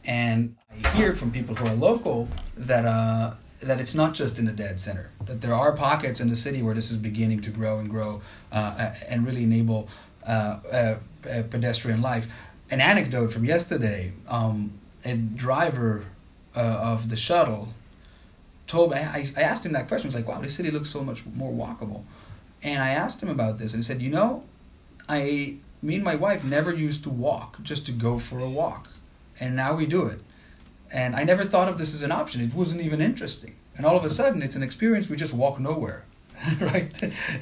And 0.06 0.56
I 0.70 0.88
hear 0.90 1.14
from 1.14 1.32
people 1.32 1.56
who 1.56 1.68
are 1.68 1.76
local 1.76 2.28
that 2.58 2.86
uh, 2.86 3.34
that 3.62 3.80
it's 3.80 3.96
not 3.96 4.14
just 4.14 4.38
in 4.40 4.46
the 4.46 4.52
dead 4.52 4.80
center. 4.80 5.12
That 5.26 5.42
there 5.42 5.54
are 5.54 5.72
pockets 5.74 6.20
in 6.20 6.30
the 6.30 6.36
city 6.36 6.62
where 6.62 6.76
this 6.76 6.92
is 6.92 6.98
beginning 6.98 7.42
to 7.42 7.50
grow 7.50 7.80
and 7.80 7.90
grow 7.90 8.22
uh, 8.52 8.94
and 9.08 9.26
really 9.26 9.44
enable 9.44 9.88
uh, 10.28 10.96
pedestrian 11.50 12.02
life. 12.02 12.28
An 12.70 12.82
anecdote 12.82 13.32
from 13.32 13.46
yesterday: 13.46 14.14
um, 14.28 14.74
a 15.06 15.16
driver 15.16 16.06
uh, 16.56 16.60
of 16.60 17.10
the 17.10 17.16
shuttle 17.16 17.70
told 18.68 18.92
me. 18.92 18.98
I, 18.98 19.28
I 19.38 19.42
asked 19.42 19.66
him 19.66 19.74
that 19.74 19.88
question. 19.88 20.08
I 20.08 20.10
was 20.10 20.16
like, 20.16 20.28
"Wow, 20.28 20.42
this 20.42 20.56
city 20.56 20.72
looks 20.72 20.90
so 20.90 21.04
much 21.04 21.26
more 21.26 21.52
walkable." 21.52 22.04
And 22.62 22.82
I 22.82 22.90
asked 22.90 23.22
him 23.22 23.30
about 23.30 23.58
this, 23.58 23.74
and 23.74 23.84
he 23.84 23.84
said, 23.84 24.02
"You 24.02 24.10
know, 24.10 24.44
I, 25.08 25.56
me 25.82 25.96
and 25.96 26.04
my 26.04 26.16
wife 26.16 26.44
never 26.44 26.74
used 26.74 27.04
to 27.04 27.10
walk 27.10 27.62
just 27.64 27.86
to 27.86 27.92
go 27.94 28.20
for 28.20 28.40
a 28.40 28.50
walk." 28.50 28.90
And 29.40 29.56
now 29.56 29.74
we 29.74 29.86
do 29.86 30.06
it. 30.06 30.20
And 30.92 31.16
I 31.16 31.24
never 31.24 31.44
thought 31.44 31.68
of 31.70 31.78
this 31.78 31.94
as 31.94 32.04
an 32.04 32.12
option. 32.12 32.42
It 32.42 32.54
wasn't 32.54 32.82
even 32.82 33.02
interesting. 33.02 33.56
And 33.76 33.86
all 33.86 33.98
of 33.98 34.06
a 34.06 34.10
sudden, 34.10 34.44
it's 34.44 34.56
an 34.56 34.64
experience 34.64 35.10
we 35.10 35.16
just 35.16 35.34
walk 35.34 35.60
nowhere. 35.60 36.06
right? 36.60 36.92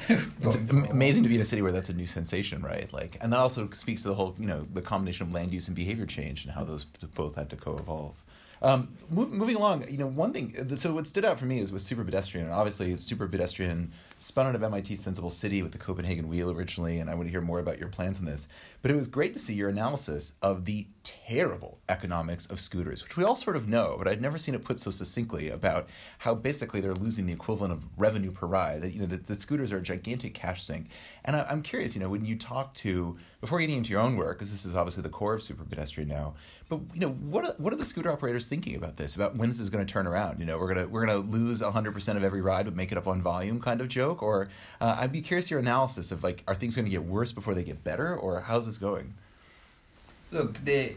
it's 0.10 0.56
amazing 0.90 1.24
to 1.24 1.30
be 1.30 1.36
in 1.36 1.42
a 1.42 1.46
city 1.46 1.62
where 1.62 1.72
that's 1.72 1.90
a 1.90 1.94
new 1.94 2.06
sensation, 2.06 2.62
right? 2.62 2.92
Like, 2.94 3.18
and 3.20 3.34
that 3.34 3.40
also 3.40 3.70
speaks 3.72 4.04
to 4.04 4.10
the 4.10 4.14
whole, 4.14 4.36
you 4.38 4.46
know, 4.46 4.68
the 4.74 4.82
combination 4.82 5.28
of 5.28 5.34
land 5.34 5.54
use 5.54 5.68
and 5.68 5.76
behavior 5.76 6.06
change 6.06 6.46
and 6.46 6.54
how 6.54 6.64
those 6.64 6.86
both 6.86 7.36
had 7.36 7.50
to 7.50 7.56
co-evolve. 7.56 8.16
Um, 8.62 8.90
move, 9.10 9.32
moving 9.32 9.56
along, 9.56 9.90
you 9.90 9.98
know, 9.98 10.08
one 10.08 10.34
thing. 10.34 10.54
So 10.76 10.94
what 10.94 11.08
stood 11.08 11.26
out 11.26 11.40
for 11.40 11.46
me 11.46 11.60
is 11.60 11.72
with 11.72 11.82
Superpedestrian. 11.82 12.42
And 12.42 12.52
obviously, 12.52 12.96
Superpedestrian 12.96 13.88
spun 14.22 14.46
out 14.46 14.54
of 14.54 14.62
MIT 14.62 14.94
SENSEable 14.94 15.32
City 15.32 15.64
with 15.64 15.72
the 15.72 15.80
Copenhagen 15.80 16.28
Wheel 16.28 16.52
originally, 16.52 17.00
and 17.00 17.10
I 17.10 17.16
want 17.16 17.28
to 17.28 17.32
hear 17.32 17.42
more 17.42 17.60
about 17.60 17.80
your 17.80 17.90
plans 17.90 18.20
on 18.20 18.26
this. 18.26 18.48
But 18.84 18.92
it 18.92 18.96
was 18.96 19.08
great 19.08 19.34
to 19.34 19.40
see 19.40 19.56
your 19.56 19.68
analysis 19.68 20.34
of 20.44 20.66
the 20.66 20.86
terrible 21.04 21.80
economics 21.90 22.46
of 22.46 22.60
scooters, 22.60 23.04
which 23.04 23.18
we 23.18 23.24
all 23.24 23.36
sort 23.36 23.56
of 23.56 23.68
know, 23.68 23.96
but 23.98 24.08
I'd 24.08 24.22
never 24.22 24.38
seen 24.38 24.54
it 24.54 24.64
put 24.64 24.80
so 24.80 24.92
succinctly 24.92 25.50
about 25.50 25.90
how 26.20 26.36
basically 26.36 26.82
they're 26.82 26.94
losing 26.94 27.26
the 27.26 27.34
equivalent 27.34 27.74
of 27.74 27.88
revenue 27.98 28.32
per 28.32 28.46
ride. 28.46 28.82
That 28.82 28.94
you 28.94 29.00
know, 29.00 29.08
the, 29.08 29.18
the 29.18 29.36
scooters 29.36 29.72
are 29.72 29.78
a 29.78 29.82
gigantic 29.82 30.36
cash 30.36 30.62
sink. 30.62 30.90
And 31.26 31.36
I, 31.36 31.52
am 31.52 31.64
curious, 31.64 31.96
you 31.96 32.02
know, 32.02 32.10
when 32.10 32.26
you 32.26 32.36
talk 32.36 32.76
to 32.76 33.18
before 33.40 33.60
getting 33.60 33.78
into 33.78 33.92
your 33.92 34.02
own 34.02 34.18
work, 34.18 34.38
because 34.38 34.52
this 34.52 34.66
is 34.66 34.76
obviously 34.76 35.02
the 35.02 35.10
core 35.10 35.34
of 35.34 35.42
Superpedestrian 35.42 36.08
now, 36.08 36.36
but 36.70 36.80
you 36.94 37.00
know, 37.00 37.10
what 37.10 37.46
are, 37.46 37.56
what 37.58 37.74
are 37.74 37.78
the 37.78 37.86
scooter 37.86 38.12
operators 38.12 38.48
thinking 38.48 38.76
about 38.76 38.98
this? 38.98 39.16
About 39.16 39.36
when 39.36 39.50
this 39.50 39.60
is 39.60 39.70
going 39.70 39.86
to 39.86 39.92
turn 39.92 40.08
around? 40.08 40.40
You 40.40 40.46
know, 40.46 40.60
we're 40.60 40.74
gonna 40.74 40.88
we're 40.88 41.06
gonna 41.06 41.20
lose 41.20 41.62
100 41.62 41.92
percent 41.92 42.18
of 42.18 42.24
every 42.24 42.42
ride, 42.42 42.66
but 42.66 42.76
make 42.76 42.92
it 42.92 42.98
up 42.98 43.08
on 43.08 43.22
volume, 43.22 43.60
kind 43.60 43.82
of 43.82 43.88
joke. 43.88 44.11
Or 44.20 44.50
uh, 44.80 44.98
I'd 45.00 45.12
be 45.12 45.22
curious 45.22 45.52
your 45.52 45.60
analysis 45.60 46.12
of 46.12 46.24
like, 46.24 46.44
are 46.48 46.56
things 46.56 46.76
going 46.76 46.86
to 46.86 46.92
get 46.92 47.04
worse 47.04 47.32
before 47.32 47.54
they 47.54 47.64
get 47.64 47.84
better, 47.84 48.16
or 48.16 48.42
how's 48.42 48.66
this 48.68 48.78
going? 48.78 49.14
Look, 50.32 50.64
the 50.64 50.94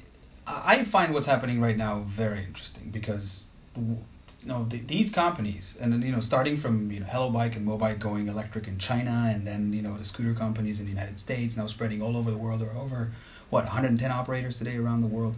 I 0.46 0.84
find 0.84 1.14
what's 1.14 1.26
happening 1.26 1.60
right 1.60 1.76
now 1.76 2.04
very 2.06 2.44
interesting 2.44 2.90
because 2.90 3.44
you 3.76 3.98
know 4.44 4.66
the, 4.68 4.78
these 4.78 5.10
companies 5.10 5.74
and 5.80 6.04
you 6.04 6.12
know 6.12 6.20
starting 6.20 6.56
from 6.56 6.90
you 6.90 7.00
know 7.00 7.06
Hello 7.06 7.30
Bike 7.30 7.56
and 7.56 7.66
Mobike 7.66 7.98
going 7.98 8.28
electric 8.28 8.68
in 8.68 8.78
China 8.78 9.30
and 9.32 9.46
then 9.46 9.72
you 9.72 9.82
know 9.82 9.96
the 9.96 10.04
scooter 10.04 10.34
companies 10.34 10.80
in 10.80 10.86
the 10.86 10.92
United 10.92 11.18
States 11.18 11.56
now 11.56 11.66
spreading 11.66 12.02
all 12.02 12.16
over 12.16 12.30
the 12.30 12.36
world. 12.36 12.62
Are 12.62 12.76
over 12.76 13.10
what 13.50 13.64
110 13.64 14.10
operators 14.10 14.58
today 14.58 14.76
around 14.76 15.00
the 15.00 15.06
world 15.06 15.36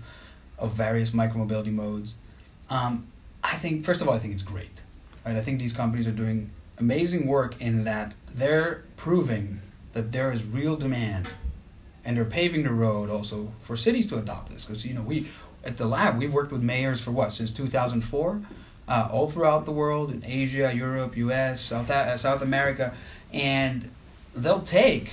of 0.59 0.73
various 0.73 1.13
micromobility 1.13 1.73
modes. 1.73 2.15
Um, 2.69 3.07
I 3.45 3.57
think 3.57 3.85
first 3.85 4.01
of 4.01 4.09
all 4.09 4.15
I 4.15 4.19
think 4.19 4.33
it's 4.33 4.43
great. 4.43 4.83
Right? 5.25 5.37
I 5.37 5.41
think 5.41 5.61
these 5.61 5.73
companies 5.73 6.09
are 6.09 6.13
doing 6.13 6.51
amazing 6.79 7.27
work 7.27 7.61
in 7.61 7.85
that 7.85 8.15
they're 8.35 8.85
proving 8.97 9.61
that 9.93 10.13
there 10.13 10.31
is 10.31 10.45
real 10.45 10.77
demand 10.77 11.33
and 12.05 12.17
they're 12.17 12.25
paving 12.25 12.63
the 12.63 12.73
road 12.73 13.11
also 13.11 13.53
for 13.61 13.77
cities 13.77 14.07
to 14.07 14.19
adopt 14.19 14.51
this. 14.51 14.65
Because 14.65 14.85
you 14.85 14.95
know 14.95 15.03
we 15.03 15.27
at 15.67 15.77
the 15.77 15.87
lab 15.87 16.17
we've 16.17 16.33
worked 16.33 16.53
with 16.53 16.63
mayors 16.63 17.01
for 17.01 17.11
what 17.11 17.33
since 17.33 17.51
2004 17.51 18.41
uh, 18.89 19.09
all 19.11 19.29
throughout 19.29 19.65
the 19.65 19.73
world 19.73 20.13
in 20.13 20.25
asia 20.25 20.73
europe 20.73 21.17
us 21.17 21.61
south, 21.61 21.91
uh, 21.91 22.17
south 22.17 22.41
america 22.41 22.95
and 23.33 23.91
they'll 24.35 24.63
take 24.63 25.11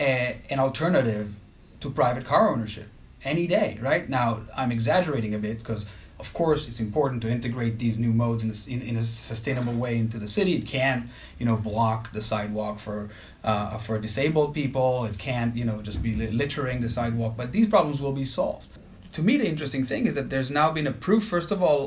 a, 0.00 0.36
an 0.50 0.58
alternative 0.58 1.32
to 1.80 1.88
private 1.90 2.24
car 2.24 2.50
ownership 2.52 2.88
any 3.24 3.46
day 3.46 3.78
right? 3.80 4.08
Now 4.08 4.42
i'm 4.56 4.72
exaggerating 4.72 5.34
a 5.34 5.38
bit 5.38 5.58
because 5.58 5.86
of 6.22 6.32
course, 6.32 6.68
it's 6.68 6.80
important 6.88 7.20
to 7.22 7.28
integrate 7.28 7.74
these 7.84 7.96
new 7.98 8.12
modes 8.12 8.42
in 8.44 8.50
a, 8.56 8.58
in, 8.72 8.80
in 8.90 8.96
a 8.96 9.04
sustainable 9.04 9.76
way 9.84 9.98
into 9.98 10.18
the 10.24 10.28
city. 10.28 10.52
It 10.60 10.66
can't, 10.66 11.02
you 11.38 11.46
know, 11.48 11.56
block 11.56 12.12
the 12.12 12.22
sidewalk 12.22 12.78
for 12.78 13.08
uh, 13.50 13.76
for 13.78 13.98
disabled 13.98 14.50
people. 14.54 15.04
It 15.10 15.18
can't, 15.18 15.52
you 15.60 15.64
know, 15.68 15.82
just 15.82 16.00
be 16.00 16.12
littering 16.42 16.80
the 16.80 16.88
sidewalk. 16.88 17.32
But 17.36 17.50
these 17.56 17.68
problems 17.74 17.98
will 18.00 18.16
be 18.22 18.24
solved. 18.24 18.68
To 19.16 19.20
me, 19.22 19.36
the 19.36 19.48
interesting 19.52 19.84
thing 19.84 20.06
is 20.06 20.14
that 20.14 20.30
there's 20.30 20.50
now 20.50 20.68
been 20.70 20.86
a 20.86 20.96
proof, 21.06 21.24
first 21.24 21.50
of 21.50 21.60
all, 21.60 21.82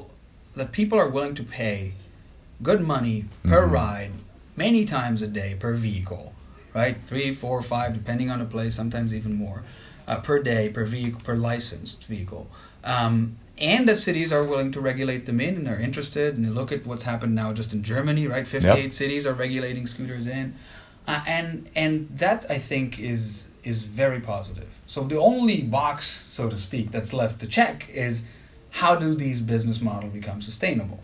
that 0.60 0.72
people 0.80 0.98
are 1.00 1.10
willing 1.16 1.36
to 1.36 1.44
pay 1.44 1.94
good 2.62 2.82
money 2.82 3.18
per 3.44 3.62
mm-hmm. 3.64 3.74
ride 3.74 4.12
many 4.58 4.84
times 4.86 5.22
a 5.22 5.28
day 5.28 5.56
per 5.64 5.74
vehicle, 5.74 6.34
right? 6.74 6.98
Three, 7.10 7.34
four, 7.34 7.62
five, 7.62 7.94
depending 7.94 8.30
on 8.34 8.40
the 8.40 8.50
place, 8.56 8.76
sometimes 8.76 9.14
even 9.14 9.34
more, 9.46 9.64
uh, 10.08 10.20
per 10.20 10.38
day 10.44 10.70
per 10.70 10.86
vehicle 10.86 11.22
per 11.24 11.36
licensed 11.36 12.06
vehicle 12.06 12.46
Um, 12.84 13.38
and 13.58 13.88
the 13.88 13.96
cities 13.96 14.32
are 14.34 14.44
willing 14.44 14.72
to 14.74 14.82
regulate 14.82 15.26
them 15.26 15.40
in 15.40 15.56
and 15.56 15.68
are 15.68 15.80
interested. 15.80 16.38
And 16.38 16.54
look 16.54 16.72
at 16.72 16.86
what's 16.86 17.04
happened 17.04 17.36
now 17.36 17.54
just 17.54 17.74
in 17.74 17.84
Germany, 17.84 18.28
right? 18.28 18.48
58 18.48 18.84
yep. 18.84 18.94
cities 18.94 19.26
are 19.26 19.34
regulating 19.34 19.88
scooters 19.88 20.28
in. 20.28 20.56
Uh, 21.08 21.22
and 21.28 21.70
and 21.76 22.10
that 22.18 22.46
I 22.50 22.58
think 22.58 23.00
is 23.00 23.50
is 23.64 23.84
very 23.84 24.20
positive. 24.20 24.68
So 24.88 25.04
the 25.04 25.20
only 25.20 25.62
box, 25.62 26.08
so 26.08 26.50
to 26.50 26.58
speak, 26.58 26.92
that's 26.92 27.14
left 27.14 27.40
to 27.42 27.48
check 27.48 27.88
is 27.90 28.26
how 28.72 28.96
do 28.96 29.14
these 29.16 29.40
business 29.42 29.82
models 29.82 30.14
become 30.14 30.42
sustainable? 30.42 31.00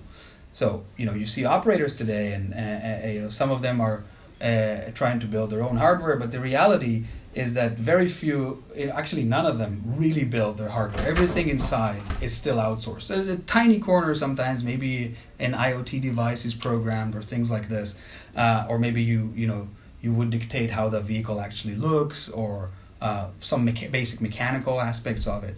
So 0.54 0.84
you 0.98 1.06
know 1.06 1.14
you 1.14 1.26
see 1.26 1.46
operators 1.46 1.98
today, 1.98 2.34
and 2.34 2.54
uh, 2.54 3.08
uh, 3.08 3.12
you 3.12 3.22
know 3.22 3.30
some 3.30 3.52
of 3.52 3.62
them 3.62 3.80
are 3.80 4.04
uh, 4.42 4.92
trying 4.96 5.20
to 5.20 5.28
build 5.28 5.52
their 5.52 5.64
own 5.64 5.78
hardware, 5.78 6.16
but 6.16 6.32
the 6.32 6.40
reality 6.40 7.06
is 7.34 7.54
that 7.54 7.74
very 7.74 8.08
few, 8.10 8.64
actually 8.94 9.24
none 9.24 9.46
of 9.46 9.58
them, 9.58 9.82
really 9.86 10.26
build 10.26 10.58
their 10.58 10.68
hardware. 10.70 11.08
Everything 11.08 11.48
inside 11.48 12.02
is 12.22 12.36
still 12.36 12.58
outsourced. 12.58 13.08
There's 13.08 13.28
a 13.28 13.38
tiny 13.38 13.80
corner 13.80 14.14
sometimes, 14.14 14.64
maybe 14.64 15.16
an 15.40 15.54
IoT 15.54 16.02
device 16.02 16.44
is 16.44 16.54
programmed 16.54 17.16
or 17.16 17.22
things 17.22 17.50
like 17.50 17.70
this, 17.70 17.96
uh, 18.36 18.66
or 18.68 18.78
maybe 18.78 19.02
you 19.02 19.32
you 19.36 19.48
know 19.48 19.70
you 20.02 20.12
would 20.14 20.30
dictate 20.30 20.72
how 20.72 20.90
the 20.90 21.00
vehicle 21.00 21.40
actually 21.40 21.76
looks 21.76 22.28
or 22.30 22.70
uh, 23.02 23.28
some 23.40 23.66
mecha- 23.66 23.92
basic 23.92 24.20
mechanical 24.20 24.82
aspects 24.82 25.26
of 25.26 25.44
it. 25.44 25.56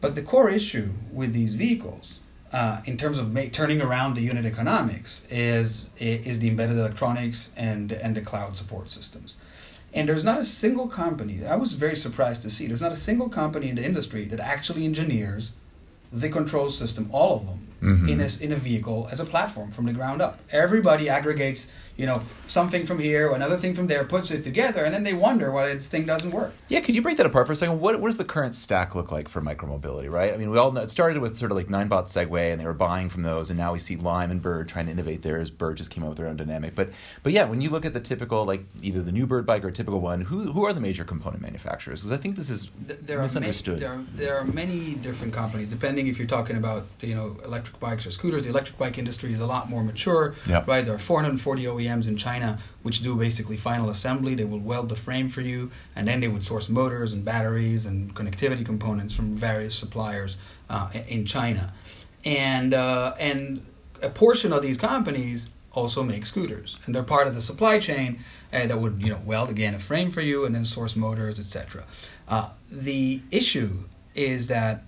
But 0.00 0.14
the 0.14 0.22
core 0.22 0.50
issue 0.50 0.90
with 1.12 1.32
these 1.32 1.54
vehicles, 1.54 2.18
uh, 2.52 2.80
in 2.86 2.96
terms 2.96 3.18
of 3.18 3.32
ma- 3.32 3.50
turning 3.52 3.82
around 3.82 4.14
the 4.14 4.22
unit 4.22 4.46
economics, 4.46 5.26
is 5.28 5.90
is 5.98 6.38
the 6.38 6.48
embedded 6.48 6.78
electronics 6.78 7.52
and 7.54 7.92
and 7.92 8.16
the 8.16 8.22
cloud 8.22 8.56
support 8.56 8.90
systems. 8.90 9.36
And 9.94 10.08
there's 10.08 10.24
not 10.24 10.38
a 10.38 10.44
single 10.44 10.88
company. 10.88 11.46
I 11.46 11.56
was 11.56 11.74
very 11.74 11.96
surprised 11.96 12.42
to 12.42 12.50
see. 12.50 12.66
There's 12.66 12.82
not 12.82 12.92
a 12.92 12.96
single 12.96 13.28
company 13.28 13.68
in 13.68 13.76
the 13.76 13.84
industry 13.84 14.24
that 14.26 14.40
actually 14.40 14.84
engineers 14.84 15.52
the 16.10 16.28
control 16.28 16.70
system, 16.70 17.08
all 17.12 17.36
of 17.36 17.46
them, 17.46 17.68
mm-hmm. 17.82 18.08
in 18.08 18.20
a 18.20 18.28
in 18.40 18.52
a 18.52 18.56
vehicle 18.56 19.08
as 19.10 19.20
a 19.20 19.24
platform 19.24 19.70
from 19.70 19.86
the 19.86 19.92
ground 19.92 20.22
up. 20.22 20.38
Everybody 20.50 21.08
aggregates 21.08 21.68
you 21.96 22.06
know, 22.06 22.20
something 22.46 22.86
from 22.86 22.98
here, 22.98 23.30
another 23.32 23.58
thing 23.58 23.74
from 23.74 23.86
there, 23.86 24.04
puts 24.04 24.30
it 24.30 24.42
together, 24.42 24.84
and 24.84 24.94
then 24.94 25.02
they 25.02 25.12
wonder 25.12 25.52
why 25.52 25.72
this 25.74 25.88
thing 25.88 26.06
doesn't 26.06 26.30
work. 26.30 26.54
Yeah, 26.68 26.80
could 26.80 26.94
you 26.94 27.02
break 27.02 27.18
that 27.18 27.26
apart 27.26 27.46
for 27.46 27.52
a 27.52 27.56
second? 27.56 27.80
What, 27.80 28.00
what 28.00 28.08
does 28.08 28.16
the 28.16 28.24
current 28.24 28.54
stack 28.54 28.94
look 28.94 29.12
like 29.12 29.28
for 29.28 29.42
micromobility, 29.42 30.10
right? 30.10 30.32
I 30.32 30.36
mean, 30.38 30.50
we 30.50 30.58
all 30.58 30.72
know, 30.72 30.80
it 30.80 30.90
started 30.90 31.20
with 31.20 31.36
sort 31.36 31.50
of 31.50 31.56
like 31.56 31.66
Ninebot 31.66 32.04
Segway, 32.04 32.50
and 32.50 32.60
they 32.60 32.64
were 32.64 32.72
buying 32.72 33.08
from 33.10 33.22
those, 33.22 33.50
and 33.50 33.58
now 33.58 33.72
we 33.72 33.78
see 33.78 33.96
Lime 33.96 34.30
and 34.30 34.40
Bird 34.40 34.68
trying 34.68 34.86
to 34.86 34.92
innovate 34.92 35.22
theirs. 35.22 35.50
Bird 35.50 35.76
just 35.76 35.90
came 35.90 36.02
out 36.02 36.08
with 36.08 36.18
their 36.18 36.28
own 36.28 36.36
dynamic. 36.36 36.74
But 36.74 36.90
but 37.22 37.32
yeah, 37.32 37.44
when 37.44 37.60
you 37.60 37.68
look 37.68 37.84
at 37.84 37.92
the 37.92 38.00
typical, 38.00 38.44
like 38.44 38.64
either 38.80 39.02
the 39.02 39.12
new 39.12 39.26
Bird 39.26 39.44
bike 39.44 39.62
or 39.64 39.68
a 39.68 39.72
typical 39.72 40.00
one, 40.00 40.22
who, 40.22 40.52
who 40.52 40.64
are 40.64 40.72
the 40.72 40.80
major 40.80 41.04
component 41.04 41.42
manufacturers? 41.42 42.00
Because 42.00 42.12
I 42.12 42.16
think 42.16 42.36
this 42.36 42.48
is 42.48 42.70
there 42.86 43.20
misunderstood. 43.20 43.82
Are 43.82 43.96
many, 43.96 44.06
there, 44.14 44.34
are, 44.34 44.34
there 44.34 44.38
are 44.38 44.44
many 44.44 44.94
different 44.94 45.34
companies, 45.34 45.70
depending 45.70 46.06
if 46.06 46.18
you're 46.18 46.26
talking 46.26 46.56
about, 46.56 46.86
you 47.00 47.14
know, 47.14 47.36
electric 47.44 47.71
bikes 47.80 48.06
or 48.06 48.10
scooters. 48.10 48.44
The 48.44 48.50
electric 48.50 48.78
bike 48.78 48.98
industry 48.98 49.32
is 49.32 49.40
a 49.40 49.46
lot 49.46 49.68
more 49.68 49.82
mature, 49.82 50.34
yep. 50.48 50.66
right? 50.66 50.84
There 50.84 50.94
are 50.94 50.98
440 50.98 51.64
OEMs 51.64 52.08
in 52.08 52.16
China 52.16 52.58
which 52.82 53.02
do 53.02 53.16
basically 53.16 53.56
final 53.56 53.90
assembly. 53.90 54.34
They 54.34 54.44
will 54.44 54.58
weld 54.58 54.88
the 54.88 54.96
frame 54.96 55.28
for 55.28 55.40
you, 55.40 55.70
and 55.94 56.06
then 56.06 56.20
they 56.20 56.28
would 56.28 56.44
source 56.44 56.68
motors 56.68 57.12
and 57.12 57.24
batteries 57.24 57.86
and 57.86 58.14
connectivity 58.14 58.64
components 58.64 59.14
from 59.14 59.36
various 59.36 59.74
suppliers 59.74 60.36
uh, 60.68 60.90
in 61.08 61.24
China. 61.24 61.72
And 62.24 62.74
uh, 62.74 63.14
and 63.18 63.64
a 64.00 64.10
portion 64.10 64.52
of 64.52 64.62
these 64.62 64.76
companies 64.76 65.48
also 65.72 66.02
make 66.02 66.26
scooters, 66.26 66.78
and 66.84 66.94
they're 66.94 67.02
part 67.02 67.26
of 67.26 67.34
the 67.34 67.42
supply 67.42 67.78
chain 67.78 68.20
uh, 68.52 68.66
that 68.66 68.78
would 68.78 69.00
you 69.00 69.10
know 69.10 69.20
weld 69.24 69.48
again 69.48 69.74
a 69.74 69.78
frame 69.78 70.10
for 70.10 70.20
you 70.20 70.44
and 70.44 70.54
then 70.54 70.64
source 70.64 70.96
motors, 70.96 71.38
etc. 71.38 71.84
Uh, 72.28 72.50
the 72.70 73.20
issue 73.30 73.84
is 74.14 74.48
that 74.48 74.84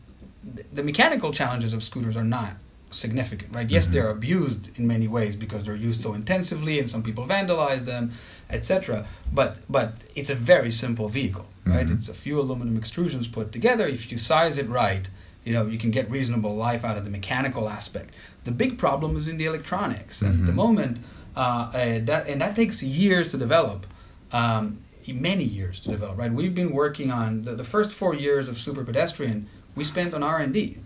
the 0.72 0.82
mechanical 0.82 1.32
challenges 1.32 1.72
of 1.72 1.82
scooters 1.82 2.16
are 2.16 2.24
not 2.24 2.52
significant, 2.94 3.54
right? 3.54 3.68
Yes, 3.68 3.84
mm-hmm. 3.84 3.94
they're 3.94 4.08
abused 4.08 4.78
in 4.78 4.86
many 4.86 5.08
ways 5.08 5.36
because 5.36 5.64
they're 5.64 5.76
used 5.76 6.00
so 6.00 6.14
intensively, 6.14 6.78
and 6.78 6.88
some 6.88 7.02
people 7.02 7.26
vandalize 7.26 7.84
them, 7.84 8.12
etc. 8.50 9.06
But 9.32 9.58
but 9.68 9.96
it's 10.14 10.30
a 10.30 10.34
very 10.34 10.70
simple 10.70 11.08
vehicle, 11.08 11.46
right? 11.64 11.86
Mm-hmm. 11.86 11.94
It's 11.94 12.08
a 12.08 12.14
few 12.14 12.40
aluminum 12.40 12.80
extrusions 12.80 13.30
put 13.30 13.52
together. 13.52 13.86
If 13.86 14.10
you 14.10 14.18
size 14.18 14.58
it 14.58 14.68
right, 14.68 15.08
you 15.44 15.52
know 15.52 15.66
you 15.66 15.78
can 15.78 15.90
get 15.90 16.10
reasonable 16.10 16.54
life 16.54 16.84
out 16.84 16.96
of 16.96 17.04
the 17.04 17.10
mechanical 17.10 17.68
aspect. 17.68 18.14
The 18.44 18.52
big 18.52 18.78
problem 18.78 19.16
is 19.16 19.28
in 19.28 19.36
the 19.36 19.46
electronics. 19.46 20.22
Mm-hmm. 20.22 20.40
At 20.40 20.46
the 20.46 20.52
moment, 20.52 20.98
uh, 21.36 21.40
uh, 21.40 21.98
that 22.04 22.26
and 22.28 22.40
that 22.40 22.56
takes 22.56 22.82
years 22.82 23.30
to 23.32 23.38
develop. 23.38 23.86
Um, 24.32 24.80
many 25.12 25.44
years 25.44 25.80
to 25.80 25.90
develop, 25.90 26.16
right? 26.16 26.32
We've 26.32 26.54
been 26.54 26.72
working 26.72 27.10
on 27.10 27.42
the, 27.42 27.54
the 27.54 27.64
first 27.64 27.92
four 27.92 28.14
years 28.14 28.48
of 28.48 28.56
Superpedestrian. 28.56 29.44
We 29.74 29.84
spent 29.84 30.14
on 30.14 30.22
R 30.22 30.38
and 30.38 30.54
D, 30.54 30.78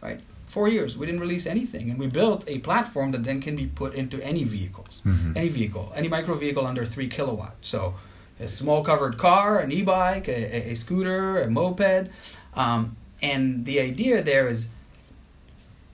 right? 0.00 0.20
Four 0.48 0.68
years. 0.68 0.96
We 0.96 1.06
didn't 1.06 1.20
release 1.20 1.46
anything. 1.46 1.90
And 1.90 1.98
we 1.98 2.06
built 2.06 2.44
a 2.46 2.58
platform 2.58 3.12
that 3.12 3.24
then 3.24 3.40
can 3.40 3.56
be 3.56 3.66
put 3.66 3.94
into 3.94 4.20
any 4.22 4.44
vehicles. 4.44 5.02
Mm-hmm. 5.04 5.36
any 5.36 5.48
vehicle. 5.48 5.92
Any 5.94 6.08
micro 6.08 6.34
vehicle 6.34 6.66
under 6.66 6.84
three 6.84 7.08
kilowatt 7.08 7.56
so 7.60 7.94
a 8.40 8.48
small 8.48 8.84
covered 8.84 9.18
car 9.18 9.58
an 9.58 9.72
e-bike 9.72 10.28
a, 10.28 10.70
a, 10.70 10.74
scooter 10.74 11.40
a 11.40 11.50
moped. 11.50 12.08
Um, 12.54 12.96
and 13.20 13.64
the 13.64 13.80
idea 13.80 14.22
there 14.22 14.48
is 14.48 14.68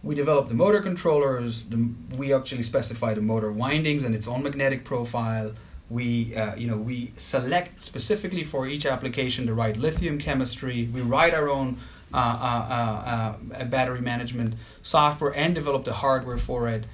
we 0.03 0.15
develop 0.15 0.49
the 0.49 0.55
motor 0.55 0.81
controllers. 0.81 1.65
The, 1.65 1.91
we 2.15 2.35
actually 2.35 2.63
specify 2.63 3.15
the 3.15 3.23
motor 3.23 3.51
windings 3.51 4.05
and 4.05 4.15
its 4.15 4.29
own 4.29 4.43
magnetic 4.43 4.85
profile. 4.85 5.53
We 5.89 6.37
uh, 6.37 6.55
you 6.57 6.67
know 6.67 6.77
we 6.77 7.13
select 7.17 7.83
specifically 7.83 8.45
for 8.45 8.67
each 8.67 8.87
application 8.87 9.47
the 9.47 9.55
right 9.55 9.77
lithium 9.77 10.19
chemistry. 10.19 10.89
We 10.93 11.01
write 11.01 11.35
our 11.35 11.49
own 11.49 11.79
uh, 12.17 13.37
uh, 13.51 13.57
uh, 13.57 13.65
battery 13.65 14.01
management 14.01 14.55
software 14.83 15.35
and 15.35 15.55
develop 15.55 15.85
the 15.85 15.93
hardware 15.93 16.39
for 16.39 16.69
it. 16.69 16.85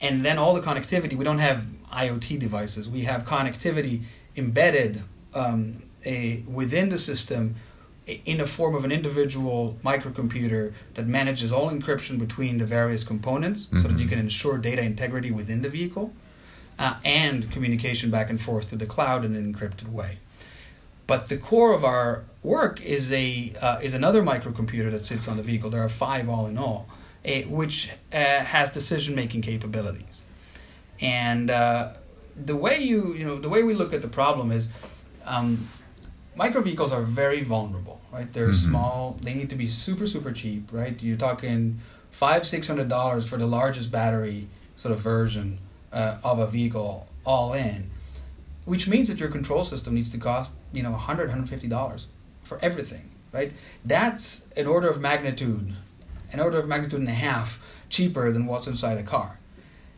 And 0.00 0.24
then 0.24 0.38
all 0.38 0.54
the 0.54 0.60
connectivity, 0.60 1.16
we 1.16 1.24
don't 1.24 1.38
have 1.38 1.66
IoT 1.92 2.38
devices, 2.38 2.88
we 2.88 3.02
have 3.02 3.24
connectivity 3.24 4.02
embedded 4.36 5.02
um, 5.34 5.82
a, 6.04 6.42
within 6.46 6.90
the 6.90 6.98
system 6.98 7.56
in 8.06 8.38
the 8.38 8.46
form 8.46 8.74
of 8.74 8.84
an 8.84 8.92
individual 8.92 9.76
microcomputer 9.84 10.72
that 10.94 11.06
manages 11.06 11.50
all 11.50 11.70
encryption 11.70 12.18
between 12.18 12.58
the 12.58 12.66
various 12.66 13.02
components 13.02 13.66
mm-hmm. 13.66 13.78
so 13.78 13.88
that 13.88 13.94
you 13.94 14.04
mm-hmm. 14.04 14.10
can 14.10 14.18
ensure 14.18 14.58
data 14.58 14.82
integrity 14.82 15.30
within 15.30 15.62
the 15.62 15.68
vehicle 15.68 16.12
uh, 16.78 16.94
and 17.04 17.50
communication 17.50 18.10
back 18.10 18.30
and 18.30 18.40
forth 18.40 18.68
to 18.70 18.76
the 18.76 18.86
cloud 18.86 19.24
in 19.24 19.34
an 19.34 19.52
encrypted 19.52 19.88
way. 19.90 20.18
But 21.06 21.28
the 21.28 21.36
core 21.36 21.72
of 21.72 21.84
our 21.84 22.24
work 22.42 22.80
is 22.80 23.12
a 23.12 23.52
uh, 23.60 23.78
is 23.82 23.94
another 23.94 24.22
microcomputer 24.22 24.90
that 24.90 25.04
sits 25.04 25.28
on 25.28 25.36
the 25.36 25.42
vehicle. 25.42 25.70
There 25.70 25.82
are 25.82 25.88
five 25.88 26.28
all 26.28 26.46
in 26.46 26.58
all, 26.58 26.88
a, 27.24 27.44
which 27.44 27.90
uh, 28.12 28.16
has 28.16 28.70
decision 28.70 29.14
making 29.14 29.42
capabilities. 29.42 30.22
And 31.00 31.50
uh, 31.50 31.94
the 32.36 32.56
way 32.56 32.78
you 32.78 33.14
you 33.14 33.24
know 33.24 33.38
the 33.38 33.48
way 33.48 33.62
we 33.62 33.74
look 33.74 33.92
at 33.92 34.02
the 34.02 34.08
problem 34.08 34.50
is, 34.50 34.68
um, 35.24 35.68
micro 36.34 36.60
vehicles 36.60 36.92
are 36.92 37.02
very 37.02 37.42
vulnerable. 37.42 38.00
Right, 38.12 38.32
they're 38.32 38.48
mm-hmm. 38.48 38.70
small. 38.70 39.18
They 39.20 39.34
need 39.34 39.50
to 39.50 39.56
be 39.56 39.68
super 39.68 40.06
super 40.06 40.32
cheap. 40.32 40.72
Right, 40.72 41.00
you're 41.02 41.16
talking 41.16 41.80
five 42.10 42.46
six 42.46 42.66
hundred 42.66 42.88
dollars 42.88 43.28
for 43.28 43.36
the 43.36 43.46
largest 43.46 43.92
battery 43.92 44.48
sort 44.74 44.92
of 44.92 45.00
version 45.00 45.58
uh, 45.92 46.16
of 46.24 46.38
a 46.38 46.46
vehicle 46.46 47.06
all 47.24 47.52
in 47.52 47.90
which 48.66 48.86
means 48.86 49.08
that 49.08 49.18
your 49.18 49.30
control 49.30 49.64
system 49.64 49.94
needs 49.94 50.10
to 50.10 50.18
cost 50.18 50.52
you 50.72 50.82
know 50.82 50.90
100 50.90 51.28
150 51.28 51.66
dollars 51.68 52.08
for 52.44 52.58
everything 52.60 53.10
right? 53.32 53.52
That's 53.84 54.46
an 54.56 54.66
order 54.66 54.88
of 54.88 55.00
magnitude 55.00 55.74
an 56.32 56.40
order 56.40 56.58
of 56.58 56.66
magnitude 56.66 57.00
and 57.00 57.08
a 57.08 57.12
half 57.12 57.62
cheaper 57.88 58.32
than 58.32 58.46
what's 58.46 58.66
inside 58.66 58.98
a 58.98 59.02
car. 59.02 59.38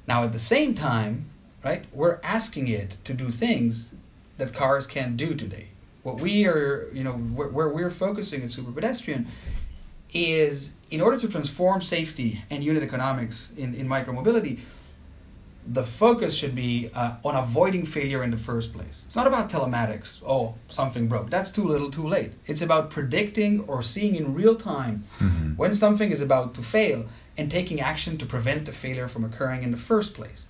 Now 0.06 0.24
at 0.24 0.32
the 0.32 0.38
same 0.38 0.74
time 0.74 1.26
right 1.64 1.84
we're 1.92 2.18
asking 2.22 2.68
it 2.68 2.96
to 3.04 3.14
do 3.14 3.30
things 3.30 3.94
that 4.36 4.52
cars 4.52 4.86
can't 4.86 5.16
do 5.16 5.34
today. 5.34 5.68
What 6.02 6.20
we 6.20 6.46
are 6.46 6.88
you 6.92 7.04
know 7.04 7.12
where, 7.12 7.48
where 7.48 7.68
we're 7.68 7.90
focusing 7.90 8.42
at 8.42 8.50
Superpedestrian 8.50 9.26
is 10.12 10.70
in 10.90 11.00
order 11.00 11.18
to 11.18 11.28
transform 11.28 11.82
safety 11.82 12.42
and 12.50 12.64
unit 12.64 12.82
economics 12.82 13.52
in, 13.56 13.74
in 13.74 13.86
micromobility 13.86 14.60
the 15.70 15.84
focus 15.84 16.34
should 16.34 16.54
be 16.54 16.90
uh, 16.94 17.16
on 17.22 17.36
avoiding 17.36 17.84
failure 17.84 18.22
in 18.22 18.30
the 18.30 18.38
first 18.38 18.72
place. 18.72 19.02
It's 19.04 19.16
not 19.16 19.26
about 19.26 19.50
telematics. 19.50 20.22
Oh, 20.26 20.54
something 20.68 21.08
broke. 21.08 21.28
That's 21.28 21.50
too 21.50 21.64
little, 21.64 21.90
too 21.90 22.06
late. 22.06 22.32
It's 22.46 22.62
about 22.62 22.88
predicting 22.88 23.60
or 23.60 23.82
seeing 23.82 24.14
in 24.14 24.34
real 24.34 24.56
time 24.56 25.04
mm-hmm. 25.18 25.52
when 25.56 25.74
something 25.74 26.10
is 26.10 26.22
about 26.22 26.54
to 26.54 26.62
fail 26.62 27.06
and 27.36 27.50
taking 27.50 27.80
action 27.80 28.16
to 28.18 28.26
prevent 28.26 28.64
the 28.64 28.72
failure 28.72 29.08
from 29.08 29.24
occurring 29.24 29.62
in 29.62 29.70
the 29.70 29.76
first 29.76 30.14
place. 30.14 30.46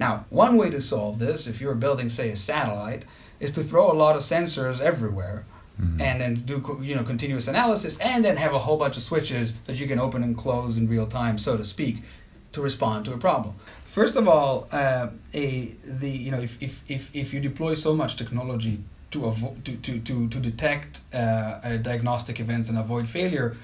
Now, 0.00 0.24
one 0.30 0.56
way 0.56 0.70
to 0.70 0.80
solve 0.80 1.18
this, 1.18 1.46
if 1.46 1.60
you're 1.60 1.74
building, 1.74 2.08
say, 2.08 2.30
a 2.30 2.36
satellite, 2.36 3.04
is 3.40 3.52
to 3.52 3.62
throw 3.62 3.90
a 3.90 3.92
lot 3.92 4.16
of 4.16 4.22
sensors 4.22 4.80
everywhere. 4.80 5.44
Mm-hmm. 5.80 6.00
And 6.00 6.20
then 6.20 6.34
do 6.34 6.80
you 6.82 6.96
know 6.96 7.04
continuous 7.04 7.46
analysis, 7.46 7.98
and 7.98 8.24
then 8.24 8.36
have 8.36 8.52
a 8.52 8.58
whole 8.58 8.78
bunch 8.78 8.96
of 8.96 9.02
switches 9.02 9.52
that 9.66 9.78
you 9.78 9.86
can 9.86 10.00
open 10.00 10.24
and 10.24 10.36
close 10.36 10.76
in 10.76 10.88
real 10.88 11.06
time, 11.06 11.38
so 11.38 11.56
to 11.56 11.64
speak, 11.64 12.02
to 12.58 12.62
respond 12.62 13.04
to 13.04 13.12
a 13.12 13.18
problem. 13.18 13.54
First 13.86 14.16
of 14.16 14.26
all, 14.28 14.68
uh, 14.72 15.08
a 15.32 15.46
the 16.00 16.10
you 16.24 16.30
know 16.32 16.42
if, 16.48 16.60
if, 16.60 16.74
if, 16.88 17.02
if 17.14 17.32
you 17.32 17.40
deploy 17.40 17.74
so 17.74 17.94
much 17.94 18.16
technology 18.16 18.76
to 19.12 19.18
avo- 19.20 19.56
to, 19.64 19.72
to, 19.86 19.92
to, 20.00 20.28
to 20.28 20.38
detect 20.50 21.00
uh, 21.14 21.76
diagnostic 21.90 22.40
events 22.40 22.68
and 22.68 22.76
avoid 22.78 23.08
failure, 23.08 23.56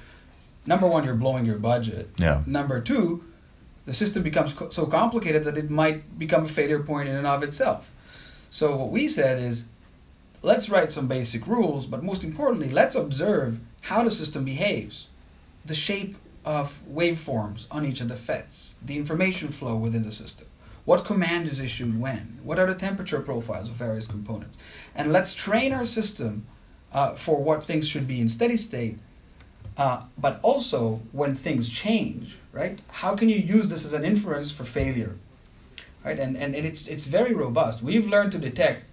number 0.65 0.87
one, 0.87 1.05
you're 1.05 1.21
blowing 1.25 1.45
your 1.45 1.59
budget. 1.59 2.09
Yeah. 2.17 2.43
Number 2.47 2.81
two, 2.81 3.25
the 3.85 3.93
system 3.93 4.23
becomes 4.23 4.55
co- 4.55 4.71
so 4.71 4.87
complicated 4.87 5.45
that 5.45 5.57
it 5.59 5.69
might 5.71 6.19
become 6.19 6.45
a 6.45 6.49
failure 6.49 6.83
point 6.91 7.09
in 7.09 7.17
and 7.17 7.27
of 7.27 7.43
itself. 7.43 7.91
So 8.51 8.77
what 8.77 8.91
we 8.91 9.09
said 9.09 9.37
is, 9.39 9.67
let's 10.51 10.71
write 10.71 10.91
some 10.93 11.09
basic 11.09 11.47
rules, 11.47 11.85
but 11.87 12.03
most 12.03 12.23
importantly, 12.25 12.71
let's 12.71 12.95
observe 12.95 13.59
how 13.83 14.05
the 14.05 14.11
system 14.11 14.45
behaves, 14.45 15.09
the 15.67 15.75
shape 15.75 16.17
of 16.45 16.81
waveforms 16.91 17.67
on 17.71 17.87
each 17.87 18.01
of 18.01 18.09
the 18.09 18.15
FETs, 18.15 18.75
the 18.85 18.97
information 18.97 19.49
flow 19.49 19.77
within 19.77 20.05
the 20.05 20.13
system, 20.13 20.47
what 20.85 21.05
command 21.05 21.49
is 21.49 21.61
issued 21.61 21.99
when, 22.01 22.39
what 22.43 22.59
are 22.59 22.67
the 22.67 22.75
temperature 22.75 23.21
profiles 23.21 23.71
of 23.71 23.75
various 23.75 24.07
components, 24.07 24.59
and 24.95 25.13
let's 25.13 25.35
train 25.35 25.73
our 25.73 25.85
system 25.85 26.47
uh, 26.93 27.15
for 27.15 27.43
what 27.43 27.65
things 27.65 27.89
should 27.89 28.07
be 28.07 28.21
in 28.21 28.29
steady 28.29 28.57
state 28.57 28.99
uh, 29.77 30.03
but 30.17 30.39
also 30.43 31.01
when 31.13 31.35
things 31.35 31.69
change, 31.69 32.37
right? 32.53 32.79
How 32.89 33.17
can 33.17 33.29
you 33.29 33.37
use 33.37 33.69
this 33.69 33.85
as 33.85 33.93
an 33.93 34.05
inference 34.05 34.53
for 34.53 34.65
failure, 34.65 35.17
right? 36.05 36.19
And, 36.19 36.37
and, 36.37 36.55
and 36.55 36.67
it's, 36.67 36.87
it's 36.87 37.07
very 37.07 37.35
robust. 37.35 37.83
We've 37.83 38.09
learned 38.09 38.33
to 38.33 38.39
detect 38.39 38.85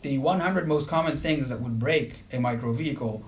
the 0.00 0.18
100 0.18 0.66
most 0.66 0.88
common 0.88 1.16
things 1.16 1.48
that 1.50 1.60
would 1.60 1.78
break 1.78 2.24
a 2.32 2.40
micro 2.40 2.72
vehicle 2.72 3.24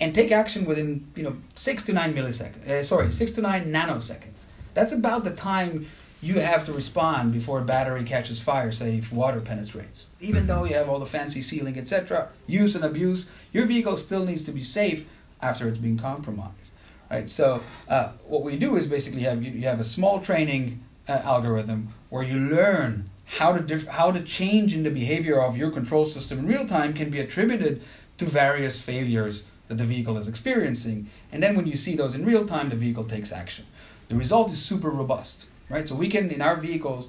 and 0.00 0.14
take 0.14 0.32
action 0.32 0.64
within, 0.64 1.06
you 1.14 1.22
know, 1.22 1.36
six 1.54 1.82
to 1.84 1.92
nine 1.92 2.14
milliseconds. 2.14 2.66
Uh, 2.66 2.82
sorry, 2.82 3.12
six 3.12 3.30
to 3.32 3.40
nine 3.40 3.72
nanoseconds. 3.72 4.44
That's 4.74 4.92
about 4.92 5.24
the 5.24 5.32
time 5.32 5.86
you 6.22 6.40
have 6.40 6.64
to 6.66 6.72
respond 6.72 7.32
before 7.32 7.60
a 7.60 7.64
battery 7.64 8.04
catches 8.04 8.40
fire, 8.40 8.72
say 8.72 8.98
if 8.98 9.12
water 9.12 9.40
penetrates. 9.40 10.06
Even 10.20 10.46
though 10.46 10.64
you 10.64 10.74
have 10.74 10.88
all 10.88 10.98
the 10.98 11.06
fancy 11.06 11.42
sealing, 11.42 11.78
etc., 11.78 12.28
use 12.46 12.74
and 12.74 12.84
abuse, 12.84 13.30
your 13.52 13.64
vehicle 13.66 13.96
still 13.96 14.24
needs 14.24 14.44
to 14.44 14.52
be 14.52 14.62
safe 14.62 15.08
after 15.40 15.68
it's 15.68 15.78
been 15.78 15.98
compromised. 15.98 16.74
Right. 17.10 17.28
So 17.28 17.62
uh, 17.88 18.12
what 18.26 18.42
we 18.42 18.56
do 18.56 18.76
is 18.76 18.86
basically 18.86 19.22
have 19.22 19.42
you, 19.42 19.50
you 19.50 19.66
have 19.66 19.80
a 19.80 19.84
small 19.84 20.20
training 20.20 20.80
uh, 21.08 21.20
algorithm 21.24 21.88
where 22.08 22.22
you 22.22 22.38
learn 22.38 23.10
how 23.26 23.56
to 23.56 23.78
how 23.90 24.12
to 24.12 24.20
change 24.22 24.74
in 24.74 24.82
the 24.84 24.90
behavior 24.90 25.40
of 25.40 25.56
your 25.56 25.70
control 25.70 26.04
system 26.04 26.40
in 26.40 26.46
real 26.46 26.66
time 26.66 26.92
can 26.92 27.10
be 27.10 27.20
attributed 27.20 27.82
to 28.18 28.24
various 28.24 28.80
failures 28.80 29.44
that 29.70 29.78
the 29.78 29.84
vehicle 29.84 30.18
is 30.18 30.26
experiencing. 30.26 31.08
And 31.30 31.40
then 31.40 31.54
when 31.54 31.64
you 31.64 31.76
see 31.76 31.94
those 31.94 32.16
in 32.16 32.26
real 32.26 32.44
time, 32.44 32.70
the 32.70 32.76
vehicle 32.76 33.04
takes 33.04 33.30
action. 33.30 33.66
The 34.08 34.16
result 34.16 34.50
is 34.50 34.60
super 34.60 34.90
robust, 34.90 35.46
right? 35.68 35.86
So 35.86 35.94
we 35.94 36.08
can 36.08 36.28
in 36.32 36.42
our 36.42 36.56
vehicles 36.56 37.08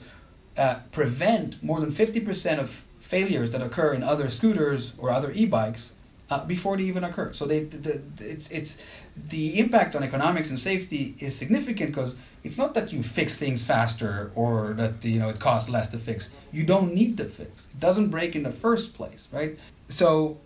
uh, 0.56 0.75
prevent 0.91 1.62
more 1.63 1.80
than 1.80 1.91
50% 1.91 2.60
of 2.60 2.86
failures 3.00 3.50
that 3.50 3.63
occur 3.63 3.94
in 3.94 4.03
other 4.03 4.30
scooters 4.30 4.94
or 5.00 5.10
other 5.10 5.32
e-bikes 5.32 5.94
uh, 6.30 6.46
before 6.46 6.77
they 6.77 6.84
even 6.84 7.03
occur. 7.03 7.34
So 7.34 7.48
they, 7.48 7.63
the, 7.63 8.00
the, 8.15 8.30
it's, 8.30 8.51
it's, 8.51 8.77
the 9.15 9.58
impact 9.60 9.96
on 9.96 10.03
economics 10.03 10.51
and 10.51 10.60
safety 10.60 11.15
is 11.18 11.36
significant 11.36 11.89
because 11.89 12.15
it's 12.44 12.60
not 12.60 12.75
that 12.75 12.94
you 12.94 13.01
fix 13.01 13.38
things 13.38 13.65
faster 13.65 14.32
or 14.36 14.74
that 14.74 15.03
you 15.03 15.20
know 15.20 15.30
it 15.30 15.39
costs 15.39 15.68
less 15.68 15.88
to 15.89 15.98
fix. 15.98 16.30
You 16.51 16.63
don't 16.63 16.94
need 16.94 17.18
to 17.18 17.25
fix. 17.25 17.68
It 17.72 17.80
doesn't 17.80 18.10
break 18.10 18.36
in 18.36 18.44
the 18.44 18.51
first 18.51 18.94
place, 18.94 19.27
right? 19.32 19.58
So, 19.89 20.39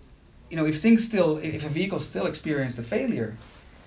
you 0.49 0.57
know, 0.57 0.65
if 0.65 0.79
things 0.81 1.03
still, 1.03 1.37
if 1.37 1.65
a 1.65 1.69
vehicle 1.69 1.99
still 1.99 2.25
experienced 2.25 2.77
a 2.79 2.83
failure, 2.83 3.37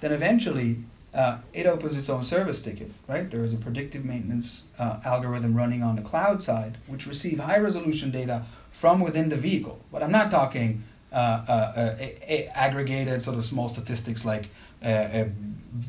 then 0.01 0.13
eventually 0.13 0.79
uh, 1.15 1.39
it 1.53 1.67
opens 1.67 1.97
its 1.97 2.09
own 2.09 2.23
service 2.23 2.61
ticket, 2.61 2.91
right? 3.09 3.31
There 3.31 3.43
is 3.43 3.55
a 3.55 3.57
predictive 3.57 4.05
maintenance 4.05 4.65
uh, 4.79 5.01
algorithm 5.05 5.57
running 5.57 5.83
on 5.83 5.97
the 5.97 6.03
cloud 6.03 6.43
side, 6.43 6.79
which 6.87 7.07
receive 7.07 7.39
high 7.39 7.59
resolution 7.59 8.11
data 8.11 8.45
from 8.71 9.01
within 9.01 9.29
the 9.29 9.37
vehicle. 9.37 9.81
But 9.91 10.03
I'm 10.03 10.13
not 10.13 10.31
talking 10.31 10.85
uh, 11.11 11.17
uh, 11.17 11.97
uh, 11.99 12.35
aggregated 12.55 13.23
sort 13.23 13.39
of 13.39 13.45
small 13.45 13.69
statistics 13.69 14.25
like 14.27 14.51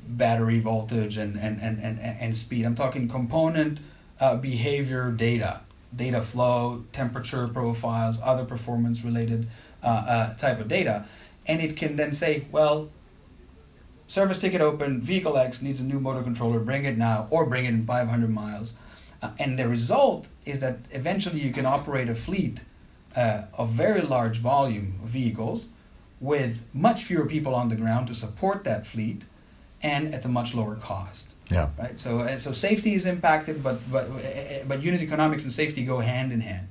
battery 0.08 0.60
voltage 0.60 1.18
and, 1.18 1.38
and, 1.38 1.60
and, 1.62 1.80
and, 1.80 2.00
and 2.00 2.38
speed. 2.38 2.66
I'm 2.66 2.76
talking 2.76 3.08
component 3.10 3.80
behavior 4.42 5.12
data, 5.12 5.62
data 5.94 6.22
flow, 6.22 6.86
temperature 6.94 7.48
profiles, 7.48 8.20
other 8.24 8.46
performance 8.46 9.04
related 9.04 9.48
type 9.82 10.60
of 10.60 10.68
data. 10.68 11.06
And 11.48 11.62
it 11.62 11.76
can 11.76 11.96
then 11.96 12.14
say, 12.14 12.46
well, 12.52 12.90
service 14.08 14.38
ticket 14.38 14.62
open, 14.62 15.02
vehicle 15.02 15.38
X 15.38 15.62
needs 15.62 15.80
a 15.80 15.84
new 15.84 16.00
motor 16.00 16.22
controller, 16.22 16.60
bring 16.60 16.86
it 16.86 16.98
now, 16.98 17.28
or 17.30 17.46
bring 17.46 17.66
it 17.66 17.70
in 17.70 17.86
500 17.86 18.30
miles. 18.30 18.74
Uh, 19.22 19.32
and 19.40 19.58
the 19.60 19.68
result 19.68 20.28
is 20.46 20.60
that 20.60 20.78
eventually 20.92 21.40
you 21.40 21.52
can 21.52 21.66
operate 21.66 22.08
a 22.08 22.16
fleet 22.16 22.62
uh, 23.16 23.44
a 23.58 23.66
very 23.66 24.02
large 24.02 24.38
volume 24.38 25.00
of 25.02 25.10
vehicles 25.10 25.70
with 26.20 26.62
much 26.74 27.04
fewer 27.04 27.26
people 27.26 27.56
on 27.56 27.70
the 27.70 27.76
ground 27.76 28.08
to 28.08 28.14
support 28.14 28.64
that 28.64 28.86
fleet 28.86 29.24
and 29.82 30.14
at 30.14 30.26
a 30.26 30.28
much 30.28 30.54
lower 30.54 30.76
cost. 30.76 31.30
Yeah. 31.50 31.70
Right. 31.78 32.00
So 32.00 32.20
uh, 32.20 32.38
so 32.38 32.52
safety 32.52 32.94
is 32.94 33.06
impacted, 33.08 33.64
but 33.64 33.80
but 33.92 34.06
uh, 34.08 34.64
but 34.68 34.84
unit 34.84 35.02
economics 35.02 35.44
and 35.44 35.52
safety 35.52 35.84
go 35.84 36.00
hand 36.00 36.32
in 36.32 36.42
hand. 36.42 36.68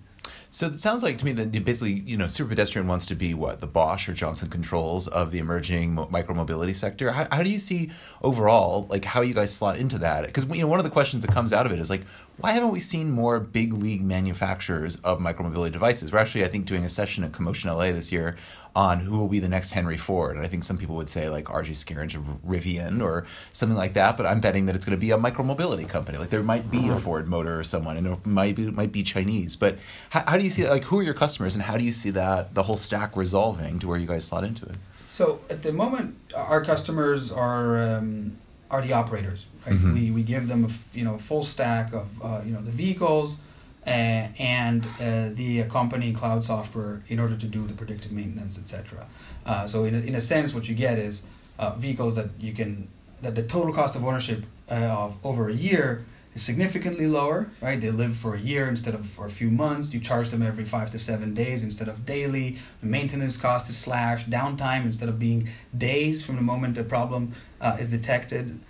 So 0.50 0.66
it 0.66 0.80
sounds 0.80 1.02
like 1.02 1.18
to 1.18 1.24
me 1.24 1.32
that 1.32 1.52
basically, 1.64 1.92
you 1.92 2.16
know, 2.16 2.24
Superpedestrian 2.24 2.86
wants 2.86 3.04
to 3.06 3.14
be 3.14 3.34
what 3.34 3.60
the 3.60 3.66
Bosch 3.66 4.08
or 4.08 4.14
Johnson 4.14 4.48
Controls 4.48 5.06
of 5.06 5.30
the 5.30 5.38
emerging 5.38 5.96
micromobility 5.96 6.74
sector. 6.74 7.12
How, 7.12 7.26
how 7.30 7.42
do 7.42 7.50
you 7.50 7.58
see 7.58 7.90
overall, 8.22 8.86
like, 8.88 9.04
how 9.04 9.20
you 9.20 9.34
guys 9.34 9.54
slot 9.54 9.78
into 9.78 9.98
that? 9.98 10.24
Because 10.26 10.46
you 10.46 10.62
know, 10.62 10.68
one 10.68 10.78
of 10.78 10.84
the 10.84 10.90
questions 10.90 11.24
that 11.24 11.34
comes 11.34 11.52
out 11.52 11.66
of 11.66 11.72
it 11.72 11.78
is 11.78 11.90
like, 11.90 12.02
why 12.40 12.52
haven't 12.52 12.70
we 12.70 12.78
seen 12.78 13.10
more 13.10 13.40
big 13.40 13.72
league 13.72 14.02
manufacturers 14.02 14.96
of 14.96 15.18
micromobility 15.18 15.72
devices? 15.72 16.12
We're 16.12 16.20
actually, 16.20 16.44
I 16.44 16.48
think, 16.48 16.66
doing 16.66 16.84
a 16.84 16.88
session 16.88 17.24
at 17.24 17.32
Commotion 17.32 17.68
LA 17.68 17.86
this 17.86 18.12
year 18.12 18.36
on 18.76 19.00
who 19.00 19.18
will 19.18 19.26
be 19.26 19.40
the 19.40 19.48
next 19.48 19.72
Henry 19.72 19.96
Ford. 19.96 20.36
And 20.36 20.44
I 20.44 20.48
think 20.48 20.62
some 20.62 20.78
people 20.78 20.94
would 20.96 21.08
say 21.08 21.28
like 21.28 21.46
RJ 21.46 21.70
Scaringe 21.70 22.14
of 22.14 22.22
Rivian 22.46 23.02
or 23.02 23.26
something 23.52 23.76
like 23.76 23.94
that. 23.94 24.16
But 24.16 24.26
I'm 24.26 24.38
betting 24.38 24.66
that 24.66 24.76
it's 24.76 24.84
going 24.84 24.96
to 24.96 25.00
be 25.00 25.10
a 25.10 25.18
micromobility 25.18 25.88
company. 25.88 26.16
Like 26.16 26.30
there 26.30 26.44
might 26.44 26.70
be 26.70 26.78
a 26.78 26.82
mm-hmm. 26.82 26.98
Ford 26.98 27.26
Motor 27.26 27.58
or 27.58 27.64
someone, 27.64 27.96
and 27.96 28.06
it 28.06 28.26
might 28.26 28.54
be, 28.54 28.70
might 28.70 28.92
be 28.92 29.02
Chinese. 29.02 29.56
But 29.56 29.78
how, 30.10 30.22
how 30.28 30.38
do 30.38 30.44
you 30.44 30.50
see 30.50 30.62
that? 30.62 30.70
Like, 30.70 30.84
who 30.84 31.00
are 31.00 31.02
your 31.02 31.14
customers, 31.14 31.56
and 31.56 31.64
how 31.64 31.76
do 31.76 31.84
you 31.84 31.92
see 31.92 32.10
that 32.10 32.54
the 32.54 32.62
whole 32.62 32.76
stack 32.76 33.16
resolving 33.16 33.80
to 33.80 33.88
where 33.88 33.98
you 33.98 34.06
guys 34.06 34.24
slot 34.24 34.44
into 34.44 34.64
it? 34.66 34.76
So 35.08 35.40
at 35.50 35.62
the 35.62 35.72
moment, 35.72 36.16
our 36.36 36.62
customers 36.62 37.32
are 37.32 37.80
um, 37.80 38.38
are 38.70 38.82
the 38.82 38.92
operators. 38.92 39.46
Right? 39.66 39.74
Mm-hmm. 39.74 39.94
We, 39.94 40.10
we 40.10 40.22
give 40.22 40.48
them 40.48 40.64
a 40.64 40.96
you 40.96 41.04
know 41.04 41.18
full 41.18 41.42
stack 41.42 41.92
of 41.92 42.06
uh, 42.22 42.42
you 42.44 42.52
know 42.52 42.60
the 42.60 42.70
vehicles 42.70 43.38
uh, 43.86 43.90
and 44.38 44.86
uh, 45.00 45.30
the 45.32 45.60
accompanying 45.60 46.14
cloud 46.14 46.44
software 46.44 47.00
in 47.08 47.18
order 47.18 47.36
to 47.36 47.46
do 47.46 47.66
the 47.66 47.74
predictive 47.74 48.12
maintenance, 48.12 48.58
etc. 48.58 49.06
Uh, 49.46 49.66
so 49.66 49.84
in 49.84 49.94
a, 49.94 49.98
in 49.98 50.14
a 50.14 50.20
sense, 50.20 50.52
what 50.52 50.68
you 50.68 50.74
get 50.74 50.98
is 50.98 51.22
uh, 51.58 51.70
vehicles 51.70 52.16
that 52.16 52.28
you 52.38 52.52
can 52.52 52.88
that 53.22 53.34
the 53.34 53.42
total 53.42 53.72
cost 53.72 53.96
of 53.96 54.04
ownership 54.04 54.44
uh, 54.70 54.74
of 54.74 55.16
over 55.24 55.48
a 55.48 55.54
year 55.54 56.04
is 56.38 56.44
significantly 56.44 57.06
lower. 57.06 57.50
Right, 57.60 57.80
they 57.80 57.90
live 57.90 58.16
for 58.16 58.34
a 58.34 58.40
year 58.40 58.68
instead 58.68 58.94
of 58.94 59.04
for 59.06 59.26
a 59.26 59.30
few 59.30 59.50
months. 59.50 59.92
You 59.92 60.00
charge 60.00 60.28
them 60.28 60.42
every 60.42 60.64
five 60.64 60.90
to 60.92 60.98
seven 60.98 61.34
days 61.34 61.62
instead 61.62 61.88
of 61.88 62.06
daily. 62.06 62.58
The 62.80 62.86
maintenance 62.86 63.36
cost 63.36 63.68
is 63.68 63.76
slashed. 63.76 64.30
Downtime 64.30 64.84
instead 64.84 65.08
of 65.08 65.18
being 65.18 65.48
days 65.76 66.24
from 66.24 66.36
the 66.36 66.42
moment 66.42 66.76
the 66.76 66.84
problem 66.84 67.32
uh, 67.60 67.76
is 67.80 67.88
detected 67.88 68.60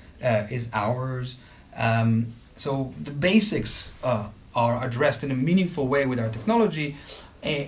is 0.51 0.71
hours. 0.73 1.37
Um, 1.77 2.27
so 2.57 2.93
the 3.09 3.13
basics 3.13 3.93
are 4.03 4.85
addressed 4.85 5.23
in 5.23 5.31
a 5.31 5.37
meaningful 5.37 5.87
way 5.87 6.07
with 6.07 6.19
our 6.19 6.31
technology. 6.31 6.97
Uh, 7.45 7.65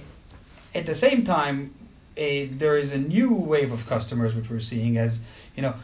at 0.74 0.86
the 0.86 0.94
same 0.94 1.22
time, 1.24 1.74
uh, 2.18 2.50
there 2.62 2.76
is 2.76 2.92
a 2.92 2.98
new 2.98 3.32
wave 3.32 3.70
of 3.70 3.86
customers 3.86 4.34
which 4.34 4.50
we're 4.50 4.66
seeing 4.72 4.96
as 4.96 5.20
you 5.54 5.62
know, 5.62 5.74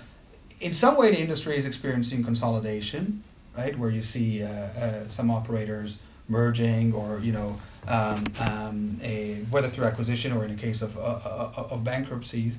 in 0.60 0.72
some 0.72 0.96
way 0.96 1.10
the 1.10 1.20
industry 1.20 1.56
is 1.56 1.66
experiencing 1.66 2.24
consolidation, 2.24 3.22
right? 3.56 3.76
Where 3.78 3.90
you 3.90 4.02
see 4.02 4.42
uh, 4.42 4.48
uh 4.48 5.08
some 5.08 5.30
operators 5.30 5.98
merging 6.28 6.92
or 6.92 7.20
you 7.20 7.32
know 7.32 7.56
um, 7.88 8.24
um, 8.48 9.00
a, 9.02 9.44
whether 9.50 9.68
through 9.68 9.84
acquisition 9.84 10.32
or 10.32 10.44
in 10.44 10.50
a 10.50 10.56
case 10.56 10.82
of, 10.82 10.98
uh, 10.98 11.00
uh, 11.00 11.68
of 11.70 11.84
bankruptcies. 11.84 12.58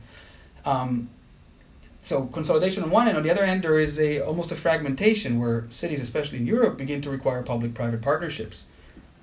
Um, 0.65 1.10
so 2.01 2.25
consolidation 2.27 2.83
on 2.83 2.89
one 2.89 3.07
end. 3.07 3.17
On 3.17 3.23
the 3.23 3.31
other 3.31 3.43
end, 3.43 3.63
there 3.63 3.77
is 3.77 3.99
a 3.99 4.21
almost 4.21 4.51
a 4.51 4.55
fragmentation 4.55 5.39
where 5.39 5.65
cities, 5.69 5.99
especially 5.99 6.38
in 6.38 6.47
Europe, 6.47 6.77
begin 6.77 7.01
to 7.01 7.10
require 7.10 7.41
public-private 7.43 8.01
partnerships 8.01 8.65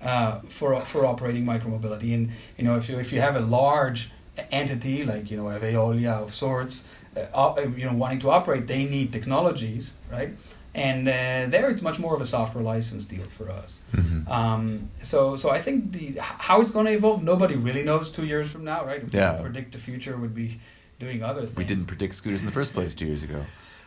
uh, 0.02 0.40
for 0.48 0.84
for 0.84 1.06
operating 1.06 1.46
micromobility. 1.46 2.12
And 2.12 2.30
you 2.58 2.64
know, 2.64 2.76
if 2.76 2.88
you 2.90 2.98
if 2.98 3.12
you 3.12 3.20
have 3.20 3.36
a 3.36 3.40
large 3.40 4.10
entity 4.50 5.04
like 5.04 5.30
you 5.30 5.36
know 5.38 5.48
a 5.48 5.58
Veolia 5.58 6.22
of 6.22 6.34
sorts, 6.34 6.84
uh, 7.16 7.54
you 7.76 7.86
know, 7.86 7.94
wanting 7.94 8.18
to 8.20 8.30
operate, 8.30 8.66
they 8.66 8.84
need 8.84 9.12
technologies, 9.12 9.92
right? 10.10 10.34
And 10.74 11.06
uh, 11.06 11.46
there, 11.50 11.70
it's 11.70 11.82
much 11.82 12.00
more 12.00 12.14
of 12.14 12.20
a 12.20 12.26
software 12.26 12.64
license 12.64 13.04
deal 13.04 13.26
for 13.26 13.48
us. 13.48 13.78
Mm-hmm. 13.94 14.30
Um, 14.30 14.90
so, 15.02 15.36
so 15.36 15.50
I 15.50 15.60
think 15.60 15.92
the 15.92 16.18
how 16.20 16.60
it's 16.60 16.72
going 16.72 16.86
to 16.86 16.92
evolve, 16.92 17.22
nobody 17.22 17.54
really 17.54 17.84
knows 17.84 18.10
two 18.10 18.26
years 18.26 18.50
from 18.50 18.64
now, 18.64 18.84
right? 18.84 19.02
If 19.02 19.14
yeah. 19.14 19.40
predict 19.40 19.72
the 19.72 19.78
future 19.78 20.16
would 20.16 20.34
be 20.34 20.58
doing 20.98 21.22
other 21.22 21.42
things. 21.42 21.56
We 21.56 21.64
didn't 21.64 21.86
predict 21.86 22.14
scooters 22.14 22.40
in 22.40 22.46
the 22.46 22.52
first 22.52 22.72
place 22.72 22.94
two 22.94 23.06
years 23.06 23.22
ago. 23.22 23.44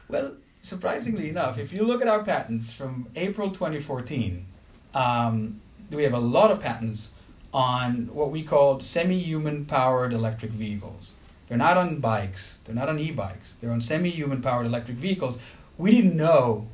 Well, 0.08 0.36
surprisingly 0.62 1.30
enough, 1.30 1.58
if 1.58 1.74
you 1.74 1.84
look 1.84 2.02
at 2.02 2.08
our 2.08 2.24
patents 2.24 2.74
from 2.74 3.08
April 3.16 3.52
2014, 3.52 4.46
um, 4.94 5.62
we 5.92 6.04
have 6.04 6.14
a 6.14 6.20
lot 6.20 6.52
of 6.52 6.60
patents 6.60 7.12
on 7.54 8.08
what 8.14 8.32
we 8.32 8.44
called 8.44 8.84
semi-human 8.84 9.66
powered 9.66 10.14
electric 10.14 10.52
vehicles. 10.52 11.14
They're 11.48 11.58
not 11.58 11.78
on 11.78 12.00
bikes. 12.00 12.60
They're 12.66 12.76
not 12.76 12.90
on 12.90 13.00
e-bikes. 13.00 13.56
They're 13.56 13.72
on 13.72 13.82
semi-human 13.82 14.42
powered 14.42 14.66
electric 14.66 14.98
vehicles. 14.98 15.38
We 15.78 15.92
didn't 15.92 16.16
know, 16.16 16.68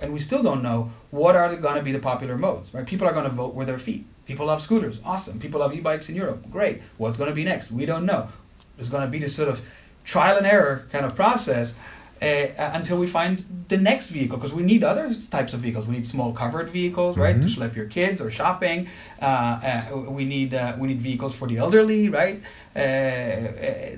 and 0.00 0.12
we 0.12 0.18
still 0.18 0.42
don't 0.42 0.62
know, 0.62 0.90
what 1.10 1.36
are 1.36 1.54
going 1.56 1.76
to 1.76 1.82
be 1.82 1.92
the 1.92 1.98
popular 1.98 2.36
modes. 2.36 2.72
Right? 2.72 2.86
People 2.86 3.06
are 3.06 3.12
going 3.12 3.24
to 3.24 3.30
vote 3.30 3.54
with 3.54 3.66
their 3.66 3.78
feet. 3.78 4.04
People 4.26 4.46
love 4.46 4.60
scooters. 4.60 5.00
Awesome. 5.04 5.38
People 5.38 5.60
love 5.60 5.74
e-bikes 5.74 6.08
in 6.08 6.14
Europe. 6.14 6.50
Great. 6.50 6.82
What's 6.98 7.16
going 7.16 7.30
to 7.30 7.34
be 7.34 7.44
next? 7.44 7.70
We 7.70 7.86
don't 7.86 8.04
know. 8.04 8.28
There's 8.76 8.90
going 8.90 9.04
to 9.04 9.10
be 9.10 9.18
this 9.18 9.34
sort 9.34 9.48
of 9.48 9.62
trial 10.04 10.36
and 10.36 10.46
error 10.46 10.86
kind 10.92 11.04
of 11.04 11.14
process 11.14 11.74
uh, 12.20 12.24
until 12.74 12.98
we 12.98 13.06
find 13.06 13.64
the 13.68 13.76
next 13.76 14.08
vehicle 14.08 14.36
because 14.38 14.52
we 14.52 14.62
need 14.62 14.84
other 14.84 15.14
types 15.14 15.54
of 15.54 15.60
vehicles. 15.60 15.86
We 15.86 15.94
need 15.94 16.06
small 16.06 16.32
covered 16.32 16.68
vehicles, 16.68 17.16
right, 17.16 17.36
mm-hmm. 17.36 17.48
to 17.48 17.60
schlep 17.60 17.76
your 17.76 17.86
kids 17.86 18.20
or 18.20 18.30
shopping. 18.30 18.88
Uh, 19.20 19.24
uh, 19.24 19.96
we 19.96 20.24
need 20.24 20.54
uh, 20.54 20.74
we 20.78 20.88
need 20.88 21.00
vehicles 21.00 21.34
for 21.34 21.46
the 21.48 21.58
elderly, 21.58 22.08
right? 22.08 22.42
Uh, 22.74 22.78
uh, 22.78 22.82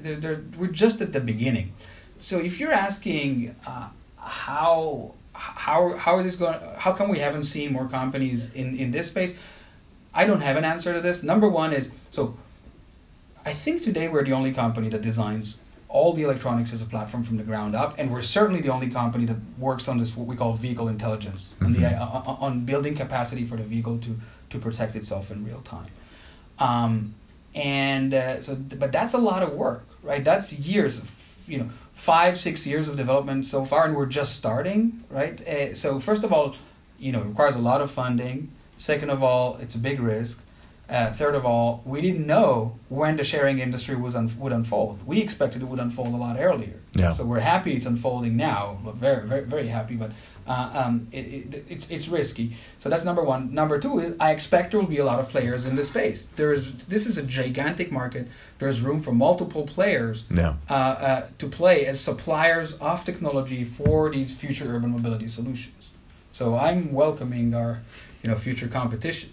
they're, 0.03 0.17
they're, 0.17 0.43
we're 0.59 0.67
just 0.69 1.01
at 1.01 1.13
the 1.13 1.21
beginning. 1.21 1.73
So 2.19 2.39
if 2.39 2.61
you're 2.61 2.73
asking 2.73 3.57
how 4.17 5.15
how 5.40 5.96
how 5.96 6.18
is 6.18 6.24
this 6.26 6.37
going? 6.37 6.59
How 6.76 6.92
come 6.92 7.09
we 7.09 7.18
haven't 7.18 7.44
seen 7.44 7.72
more 7.72 7.88
companies 7.88 8.53
in 8.55 8.76
in 8.76 8.90
this 8.90 9.07
space? 9.07 9.35
I 10.12 10.26
don't 10.26 10.42
have 10.42 10.57
an 10.57 10.64
answer 10.64 10.92
to 10.92 11.00
this. 11.00 11.22
Number 11.22 11.48
one 11.48 11.72
is 11.72 11.90
so. 12.11 12.37
I 13.44 13.53
think 13.53 13.83
today 13.83 14.09
we're 14.09 14.24
the 14.24 14.33
only 14.33 14.53
company 14.53 14.90
that 14.90 15.00
designs 15.00 15.59
all 15.88 16.12
the 16.12 16.22
electronics 16.22 16.72
as 16.72 16.83
a 16.83 16.85
platform 16.85 17.22
from 17.22 17.38
the 17.38 17.42
ground 17.42 17.74
up, 17.74 17.98
and 17.98 18.12
we're 18.12 18.22
certainly 18.22 18.61
the 18.61 18.68
only 18.68 18.88
company 18.88 19.24
that 19.24 19.38
works 19.59 19.88
on 19.88 19.98
this 19.98 20.16
what 20.16 20.26
we 20.26 20.37
call 20.37 20.53
vehicle 20.53 20.88
intelligence, 20.88 21.55
mm-hmm. 21.55 21.66
on, 21.66 21.72
the, 21.72 21.87
uh, 21.87 22.05
uh, 22.05 22.46
on 22.46 22.61
building 22.61 22.94
capacity 22.94 23.44
for 23.44 23.57
the 23.57 23.64
vehicle 23.64 23.98
to 23.98 24.18
to 24.50 24.59
protect 24.59 24.94
itself 24.94 25.31
in 25.31 25.44
real 25.44 25.62
time. 25.62 25.90
Um, 26.59 27.14
and 27.55 28.12
uh, 28.12 28.42
so, 28.42 28.55
but 28.55 28.92
that's 28.92 29.14
a 29.14 29.18
lot 29.18 29.42
of 29.42 29.55
work, 29.55 29.87
right? 30.03 30.22
That's 30.22 30.53
years, 30.53 30.98
of, 30.98 31.11
you 31.48 31.59
know, 31.59 31.70
five 32.01 32.39
six 32.39 32.67
years 32.67 32.89
of 32.89 32.97
development 32.97 33.47
so 33.47 33.63
far, 33.65 33.85
and 33.85 33.95
we're 33.95 34.07
just 34.07 34.33
starting, 34.35 35.05
right? 35.11 35.47
Uh, 35.47 35.75
so 35.75 36.01
first 36.01 36.25
of 36.25 36.33
all, 36.33 36.57
you 36.99 37.13
know, 37.13 37.21
it 37.21 37.27
requires 37.27 37.57
a 37.57 37.59
lot 37.59 37.83
of 37.83 37.91
funding. 37.91 38.51
Second 38.79 39.11
of 39.11 39.23
all, 39.23 39.57
it's 39.57 39.75
a 39.75 39.79
big 39.79 40.01
risk. 40.01 40.43
Uh, 40.89 41.13
third 41.13 41.35
of 41.35 41.45
all, 41.45 41.83
we 41.85 42.01
didn't 42.01 42.27
know 42.27 42.75
when 42.89 43.17
the 43.17 43.23
sharing 43.23 43.59
industry 43.59 43.97
was 43.97 44.17
un- 44.17 44.33
would 44.39 44.51
unfold. 44.51 44.99
We 45.07 45.21
expected 45.21 45.61
it 45.63 45.67
would 45.67 45.79
unfold 45.79 46.15
a 46.15 46.17
lot 46.17 46.37
earlier. 46.41 46.81
Yeah. 46.95 47.13
So 47.13 47.25
we're 47.25 47.39
happy 47.55 47.75
it's 47.75 47.87
unfolding 47.87 48.35
now. 48.35 48.79
Very, 48.95 49.27
very, 49.29 49.45
very 49.45 49.69
happy, 49.69 49.95
but 49.95 50.11
uh, 50.46 50.70
um, 50.74 51.09
it, 51.12 51.18
it, 51.18 51.64
it's 51.68 51.90
it's 51.90 52.09
risky. 52.09 52.57
So 52.79 52.88
that's 52.88 53.05
number 53.05 53.22
one. 53.22 53.55
Number 53.55 53.79
two 53.79 53.98
is 53.98 54.16
I 54.18 54.33
expect 54.33 54.72
there 54.72 54.81
will 54.81 54.87
be 54.87 54.98
a 54.98 55.05
lot 55.05 55.20
of 55.20 55.29
players 55.29 55.66
in 55.66 55.76
this 55.76 55.88
space. 55.88 56.26
There 56.37 56.53
is 56.53 56.85
this 56.85 57.07
is 57.07 57.18
a 57.18 57.22
gigantic 57.22 57.92
market. 57.92 58.29
There's 58.59 58.81
room 58.81 59.00
for 59.00 59.12
multiple 59.12 59.64
players 59.64 60.24
yeah. 60.31 60.55
uh, 60.68 60.72
uh, 60.72 61.26
to 61.38 61.48
play 61.48 61.87
as 61.87 62.00
suppliers 62.00 62.72
of 62.74 63.05
technology 63.05 63.64
for 63.64 64.11
these 64.11 64.35
future 64.35 64.66
urban 64.74 64.90
mobility 64.90 65.29
solutions. 65.29 65.90
So 66.33 66.57
I'm 66.57 66.92
welcoming 66.92 67.55
our 67.55 67.81
you 68.22 68.31
know 68.31 68.37
future 68.37 68.68
competition. 68.68 69.31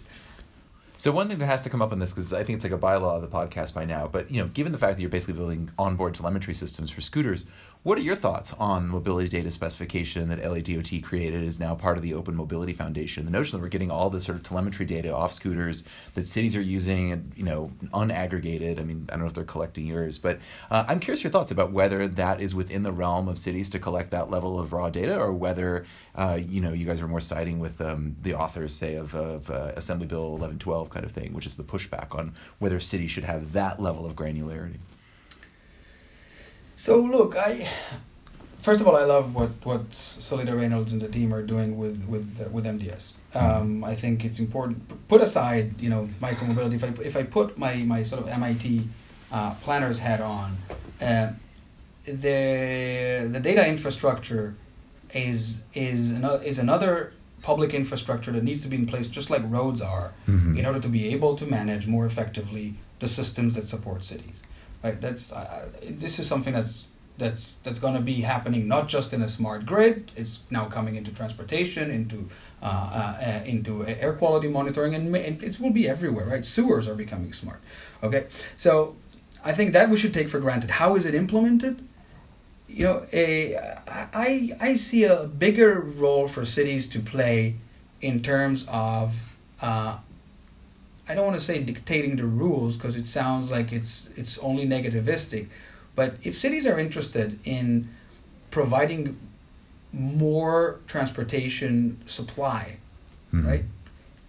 So 0.99 1.11
one 1.11 1.27
thing 1.27 1.37
that 1.37 1.45
has 1.45 1.61
to 1.61 1.69
come 1.69 1.83
up 1.83 1.91
on 1.91 1.99
this 1.99 2.11
because 2.11 2.33
I 2.33 2.43
think 2.43 2.55
it's 2.55 2.65
like 2.65 2.73
a 2.73 2.77
bylaw 2.77 3.17
of 3.17 3.21
the 3.21 3.27
podcast 3.27 3.75
by 3.75 3.85
now, 3.85 4.07
but 4.07 4.31
you 4.31 4.41
know, 4.41 4.47
given 4.47 4.71
the 4.71 4.79
fact 4.79 4.95
that 4.95 5.01
you're 5.01 5.11
basically 5.11 5.35
building 5.35 5.69
onboard 5.77 6.15
telemetry 6.15 6.55
systems 6.55 6.89
for 6.89 7.01
scooters, 7.01 7.45
what 7.83 7.97
are 7.97 8.01
your 8.01 8.15
thoughts 8.15 8.53
on 8.53 8.87
mobility 8.87 9.29
data 9.29 9.51
specification 9.51 10.29
that 10.29 10.39
LADOT 10.39 11.03
created 11.03 11.43
is 11.43 11.59
now 11.59 11.75
part 11.75 11.97
of 11.97 12.03
the 12.03 12.13
Open 12.13 12.35
Mobility 12.35 12.73
Foundation? 12.73 13.25
The 13.25 13.31
notion 13.31 13.57
that 13.57 13.63
we're 13.63 13.69
getting 13.69 13.91
all 13.91 14.09
this 14.09 14.25
sort 14.25 14.35
of 14.35 14.43
telemetry 14.43 14.85
data 14.85 15.15
off 15.15 15.31
scooters 15.31 15.83
that 16.15 16.25
cities 16.25 16.55
are 16.55 16.61
using, 16.61 17.31
you 17.35 17.43
know, 17.43 17.71
unaggregated. 17.93 18.79
I 18.79 18.83
mean, 18.83 19.05
I 19.09 19.13
don't 19.13 19.21
know 19.21 19.27
if 19.27 19.33
they're 19.33 19.43
collecting 19.43 19.85
yours, 19.85 20.17
but 20.17 20.39
uh, 20.69 20.85
I'm 20.87 20.99
curious 20.99 21.23
your 21.23 21.31
thoughts 21.31 21.51
about 21.51 21.71
whether 21.71 22.07
that 22.07 22.41
is 22.41 22.53
within 22.53 22.83
the 22.83 22.91
realm 22.91 23.27
of 23.27 23.39
cities 23.39 23.69
to 23.69 23.79
collect 23.79 24.11
that 24.11 24.29
level 24.29 24.59
of 24.59 24.73
raw 24.73 24.89
data, 24.89 25.17
or 25.17 25.31
whether 25.33 25.85
uh, 26.15 26.39
you 26.41 26.61
know 26.61 26.73
you 26.73 26.85
guys 26.85 26.99
are 27.01 27.07
more 27.07 27.21
siding 27.21 27.59
with 27.59 27.79
um, 27.79 28.15
the 28.21 28.33
authors, 28.33 28.73
say, 28.73 28.95
of, 28.95 29.13
of 29.15 29.49
uh, 29.49 29.71
Assembly 29.75 30.07
Bill 30.07 30.31
1112 30.31 30.89
kind 30.89 31.05
of 31.05 31.11
thing, 31.11 31.33
which 31.33 31.45
is 31.45 31.55
the 31.55 31.63
pushback 31.63 32.17
on 32.17 32.33
whether 32.59 32.79
cities 32.79 33.11
should 33.11 33.23
have 33.23 33.53
that 33.53 33.81
level 33.81 34.05
of 34.05 34.15
granularity. 34.15 34.79
So 36.77 36.99
look, 36.99 37.35
I 37.35 37.67
first 38.59 38.81
of 38.81 38.87
all, 38.87 38.95
I 38.95 39.03
love 39.03 39.33
what 39.33 39.49
what 39.63 39.89
Seleta 39.89 40.55
Reynolds 40.55 40.93
and 40.93 41.01
the 41.01 41.09
team 41.09 41.33
are 41.33 41.41
doing 41.41 41.75
with 41.75 42.05
with 42.07 42.39
uh, 42.39 42.49
with 42.49 42.65
MDS. 42.65 43.13
Um, 43.33 43.83
I 43.83 43.95
think 43.95 44.23
it's 44.23 44.39
important. 44.39 44.77
Put 45.07 45.21
aside, 45.21 45.81
you 45.81 45.89
know, 45.89 46.07
micromobility. 46.21 46.75
If 46.75 46.83
I 46.83 46.91
if 47.01 47.17
I 47.17 47.23
put 47.23 47.57
my 47.57 47.77
my 47.77 48.03
sort 48.03 48.21
of 48.21 48.27
MIT 48.29 48.87
uh, 49.31 49.55
planner's 49.63 49.99
hat 49.99 50.21
on, 50.21 50.57
uh, 51.01 51.31
the 52.05 53.27
the 53.33 53.39
data 53.41 53.67
infrastructure 53.67 54.55
is 55.15 55.61
is 55.73 56.11
another 56.11 56.43
is 56.43 56.59
another 56.59 57.11
public 57.41 57.73
infrastructure 57.73 58.31
that 58.31 58.43
needs 58.43 58.61
to 58.61 58.67
be 58.67 58.75
in 58.75 58.85
place, 58.85 59.07
just 59.07 59.31
like 59.31 59.41
roads 59.45 59.81
are, 59.81 60.13
mm-hmm. 60.27 60.55
in 60.57 60.65
order 60.65 60.79
to 60.79 60.89
be 60.89 61.11
able 61.13 61.35
to 61.37 61.45
manage 61.47 61.87
more 61.87 62.05
effectively 62.05 62.75
the 62.99 63.07
systems 63.07 63.55
that 63.55 63.67
support 63.67 64.03
cities 64.03 64.43
right? 64.83 64.99
That's 64.99 65.31
uh, 65.31 65.69
this 65.83 66.19
is 66.19 66.27
something 66.27 66.53
that's 66.53 66.87
that's 67.17 67.53
that's 67.63 67.79
going 67.79 67.95
to 67.95 68.01
be 68.01 68.21
happening 68.21 68.67
not 68.67 68.87
just 68.87 69.13
in 69.13 69.21
a 69.21 69.27
smart 69.27 69.65
grid. 69.65 70.11
It's 70.15 70.41
now 70.49 70.65
coming 70.65 70.95
into 70.95 71.11
transportation, 71.11 71.89
into 71.91 72.29
uh, 72.61 72.65
uh, 72.65 73.23
uh 73.23 73.43
into 73.45 73.85
air 73.85 74.13
quality 74.13 74.47
monitoring, 74.47 74.93
and, 74.95 75.15
and 75.15 75.43
it 75.43 75.59
will 75.59 75.71
be 75.71 75.89
everywhere, 75.89 76.25
right? 76.25 76.45
Sewers 76.45 76.87
are 76.87 76.95
becoming 76.95 77.33
smart. 77.33 77.61
Okay, 78.03 78.27
so 78.55 78.95
I 79.43 79.53
think 79.53 79.73
that 79.73 79.89
we 79.89 79.97
should 79.97 80.13
take 80.13 80.29
for 80.29 80.39
granted. 80.39 80.71
How 80.71 80.95
is 80.95 81.05
it 81.05 81.15
implemented? 81.15 81.83
You 82.67 82.83
know, 82.83 83.05
a, 83.13 83.55
I 83.87 84.51
I 84.59 84.75
see 84.75 85.03
a 85.03 85.25
bigger 85.25 85.79
role 85.79 86.27
for 86.27 86.45
cities 86.45 86.87
to 86.89 86.99
play 86.99 87.55
in 88.01 88.21
terms 88.21 88.65
of 88.67 89.37
uh, 89.61 89.97
I 91.09 91.15
don't 91.15 91.25
want 91.25 91.39
to 91.39 91.45
say 91.45 91.61
dictating 91.61 92.17
the 92.17 92.25
rules 92.25 92.75
because 92.75 92.95
it 92.95 93.07
sounds 93.07 93.49
like 93.49 93.71
it's 93.71 94.09
it's 94.15 94.37
only 94.39 94.65
negativistic, 94.65 95.47
but 95.95 96.15
if 96.21 96.35
cities 96.37 96.67
are 96.67 96.77
interested 96.79 97.39
in 97.43 97.89
providing 98.51 99.17
more 99.93 100.79
transportation 100.87 102.01
supply, 102.05 102.77
mm-hmm. 103.33 103.47
right, 103.47 103.65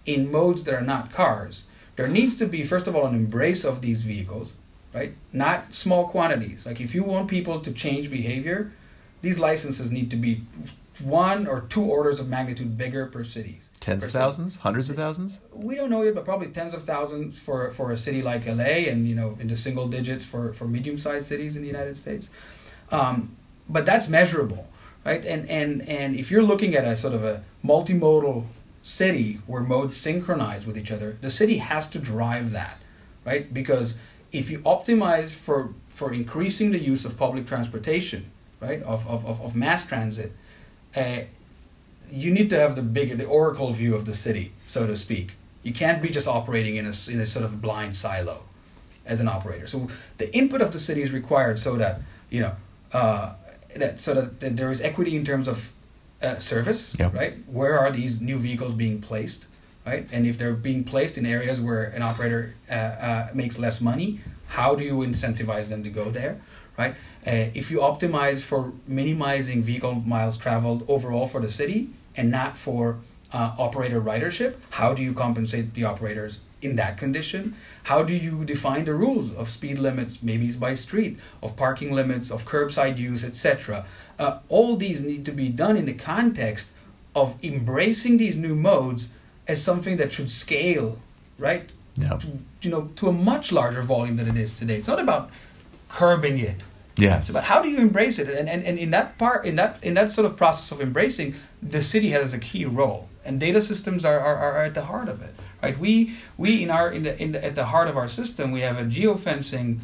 in 0.06 0.30
modes 0.30 0.64
that 0.64 0.74
are 0.74 0.80
not 0.80 1.12
cars, 1.12 1.64
there 1.96 2.08
needs 2.08 2.36
to 2.36 2.46
be 2.46 2.64
first 2.64 2.86
of 2.86 2.94
all 2.94 3.06
an 3.06 3.14
embrace 3.14 3.64
of 3.64 3.82
these 3.82 4.04
vehicles, 4.04 4.54
right? 4.94 5.14
Not 5.32 5.74
small 5.74 6.08
quantities. 6.08 6.64
Like 6.64 6.80
if 6.80 6.94
you 6.94 7.02
want 7.02 7.28
people 7.28 7.60
to 7.60 7.72
change 7.72 8.08
behavior, 8.10 8.72
these 9.20 9.38
licenses 9.38 9.90
need 9.90 10.10
to 10.10 10.16
be 10.16 10.42
one 11.00 11.46
or 11.46 11.62
two 11.62 11.82
orders 11.82 12.20
of 12.20 12.28
magnitude 12.28 12.76
bigger 12.76 13.06
per 13.06 13.24
cities. 13.24 13.70
Tens 13.80 14.02
per 14.02 14.08
of 14.08 14.12
thousands, 14.12 14.54
city. 14.54 14.62
hundreds 14.62 14.90
of 14.90 14.96
thousands. 14.96 15.40
We 15.52 15.74
don't 15.74 15.90
know 15.90 16.02
yet, 16.02 16.14
but 16.14 16.24
probably 16.24 16.48
tens 16.48 16.74
of 16.74 16.84
thousands 16.84 17.38
for 17.38 17.70
for 17.70 17.92
a 17.92 17.96
city 17.96 18.22
like 18.22 18.46
LA, 18.46 18.88
and 18.88 19.08
you 19.08 19.14
know, 19.14 19.36
in 19.40 19.48
the 19.48 19.56
single 19.56 19.88
digits 19.88 20.24
for 20.24 20.52
for 20.52 20.66
medium-sized 20.66 21.26
cities 21.26 21.56
in 21.56 21.62
the 21.62 21.68
United 21.68 21.96
States. 21.96 22.30
Um, 22.90 23.36
but 23.68 23.86
that's 23.86 24.08
measurable, 24.08 24.68
right? 25.04 25.24
And 25.24 25.48
and 25.48 25.88
and 25.88 26.16
if 26.16 26.30
you're 26.30 26.42
looking 26.42 26.74
at 26.74 26.84
a 26.84 26.96
sort 26.96 27.14
of 27.14 27.24
a 27.24 27.42
multimodal 27.64 28.46
city 28.82 29.40
where 29.46 29.62
modes 29.62 29.96
synchronize 29.96 30.66
with 30.66 30.78
each 30.78 30.90
other, 30.90 31.18
the 31.20 31.30
city 31.30 31.58
has 31.58 31.88
to 31.90 31.98
drive 31.98 32.52
that, 32.52 32.78
right? 33.24 33.52
Because 33.52 33.96
if 34.32 34.50
you 34.50 34.60
optimize 34.60 35.32
for 35.32 35.74
for 35.88 36.12
increasing 36.12 36.70
the 36.70 36.78
use 36.78 37.04
of 37.04 37.16
public 37.16 37.46
transportation, 37.46 38.30
right, 38.60 38.82
of 38.82 39.06
of, 39.06 39.24
of, 39.26 39.40
of 39.40 39.54
mass 39.54 39.86
transit 39.86 40.32
uh, 40.96 41.20
you 42.10 42.30
need 42.30 42.50
to 42.50 42.58
have 42.58 42.76
the 42.76 42.82
bigger, 42.82 43.14
the 43.16 43.26
oracle 43.26 43.72
view 43.72 43.94
of 43.94 44.04
the 44.04 44.14
city, 44.14 44.52
so 44.66 44.86
to 44.86 44.96
speak. 44.96 45.32
You 45.62 45.72
can't 45.72 46.00
be 46.00 46.08
just 46.08 46.26
operating 46.26 46.76
in 46.76 46.86
a, 46.86 46.92
in 47.10 47.20
a 47.20 47.26
sort 47.26 47.44
of 47.44 47.60
blind 47.60 47.96
silo 47.96 48.42
as 49.04 49.20
an 49.20 49.28
operator. 49.28 49.66
So 49.66 49.88
the 50.18 50.34
input 50.34 50.60
of 50.60 50.72
the 50.72 50.78
city 50.78 51.02
is 51.02 51.12
required 51.12 51.58
so 51.58 51.76
that, 51.76 52.00
you 52.30 52.40
know, 52.40 52.56
uh, 52.92 53.34
that 53.76 54.00
so 54.00 54.14
that, 54.14 54.40
that, 54.40 54.56
there 54.56 54.70
is 54.70 54.80
equity 54.80 55.16
in 55.16 55.24
terms 55.24 55.48
of 55.48 55.72
uh, 56.22 56.38
service, 56.38 56.96
yep. 56.98 57.14
right? 57.14 57.36
Where 57.48 57.78
are 57.78 57.90
these 57.90 58.20
new 58.20 58.38
vehicles 58.38 58.74
being 58.74 59.00
placed, 59.00 59.46
right? 59.86 60.08
And 60.12 60.26
if 60.26 60.38
they're 60.38 60.54
being 60.54 60.84
placed 60.84 61.18
in 61.18 61.26
areas 61.26 61.60
where 61.60 61.84
an 61.84 62.02
operator 62.02 62.54
uh, 62.70 62.74
uh 62.74 63.28
makes 63.34 63.58
less 63.58 63.80
money, 63.80 64.20
how 64.48 64.74
do 64.74 64.84
you 64.84 64.94
incentivize 64.94 65.68
them 65.68 65.82
to 65.84 65.90
go 65.90 66.10
there, 66.10 66.40
right? 66.78 66.94
Uh, 67.26 67.50
if 67.52 67.70
you 67.70 67.80
optimize 67.80 68.40
for 68.42 68.72
minimizing 68.86 69.62
vehicle 69.62 69.96
miles 69.96 70.38
traveled 70.38 70.84
overall 70.88 71.26
for 71.26 71.40
the 71.40 71.50
city 71.50 71.90
and 72.16 72.30
not 72.30 72.56
for 72.56 72.98
uh, 73.32 73.54
operator 73.58 74.00
ridership, 74.00 74.56
how 74.70 74.94
do 74.94 75.02
you 75.02 75.12
compensate 75.12 75.74
the 75.74 75.84
operators 75.84 76.38
in 76.62 76.76
that 76.76 76.96
condition? 76.96 77.54
How 77.84 78.02
do 78.02 78.14
you 78.14 78.44
define 78.44 78.84
the 78.84 78.94
rules 78.94 79.32
of 79.32 79.48
speed 79.48 79.78
limits, 79.78 80.22
maybe 80.22 80.50
by 80.52 80.74
street, 80.76 81.18
of 81.42 81.56
parking 81.56 81.92
limits, 81.92 82.30
of 82.30 82.46
curbside 82.46 82.98
use, 82.98 83.24
etc.? 83.24 83.84
Uh, 84.18 84.38
all 84.48 84.76
these 84.76 85.00
need 85.00 85.24
to 85.26 85.32
be 85.32 85.48
done 85.48 85.76
in 85.76 85.86
the 85.86 85.92
context 85.92 86.70
of 87.14 87.34
embracing 87.42 88.16
these 88.16 88.36
new 88.36 88.54
modes 88.54 89.08
as 89.46 89.62
something 89.62 89.96
that 89.96 90.12
should 90.12 90.30
scale, 90.30 90.98
right? 91.38 91.70
Yep. 91.96 92.20
To, 92.20 92.26
you 92.62 92.70
know, 92.70 92.90
to 92.96 93.08
a 93.08 93.12
much 93.12 93.50
larger 93.50 93.82
volume 93.82 94.16
than 94.16 94.28
it 94.28 94.36
is 94.36 94.54
today. 94.54 94.76
It's 94.76 94.88
not 94.88 95.00
about 95.00 95.30
curbing 95.88 96.38
it. 96.38 96.62
Yes. 96.96 97.30
But 97.30 97.44
how 97.44 97.62
do 97.62 97.68
you 97.68 97.78
embrace 97.78 98.18
it? 98.18 98.28
And, 98.28 98.48
and, 98.48 98.64
and 98.64 98.78
in 98.78 98.90
that 98.90 99.18
part, 99.18 99.46
in 99.46 99.56
that 99.56 99.78
in 99.82 99.94
that 99.94 100.10
sort 100.10 100.26
of 100.26 100.36
process 100.36 100.72
of 100.72 100.80
embracing, 100.80 101.34
the 101.62 101.80
city 101.80 102.08
has 102.10 102.34
a 102.34 102.38
key 102.38 102.64
role, 102.64 103.08
and 103.24 103.38
data 103.38 103.62
systems 103.62 104.04
are, 104.04 104.18
are, 104.18 104.36
are 104.36 104.62
at 104.64 104.74
the 104.74 104.82
heart 104.82 105.08
of 105.08 105.22
it. 105.22 105.32
Right? 105.62 105.78
We 105.78 106.16
we 106.36 106.62
in 106.62 106.70
our 106.70 106.90
in 106.90 107.04
the, 107.04 107.22
in 107.22 107.32
the, 107.32 107.44
at 107.44 107.54
the 107.54 107.66
heart 107.66 107.88
of 107.88 107.96
our 107.96 108.08
system, 108.08 108.50
we 108.50 108.62
have 108.62 108.78
a 108.78 108.84
geofencing 108.84 109.78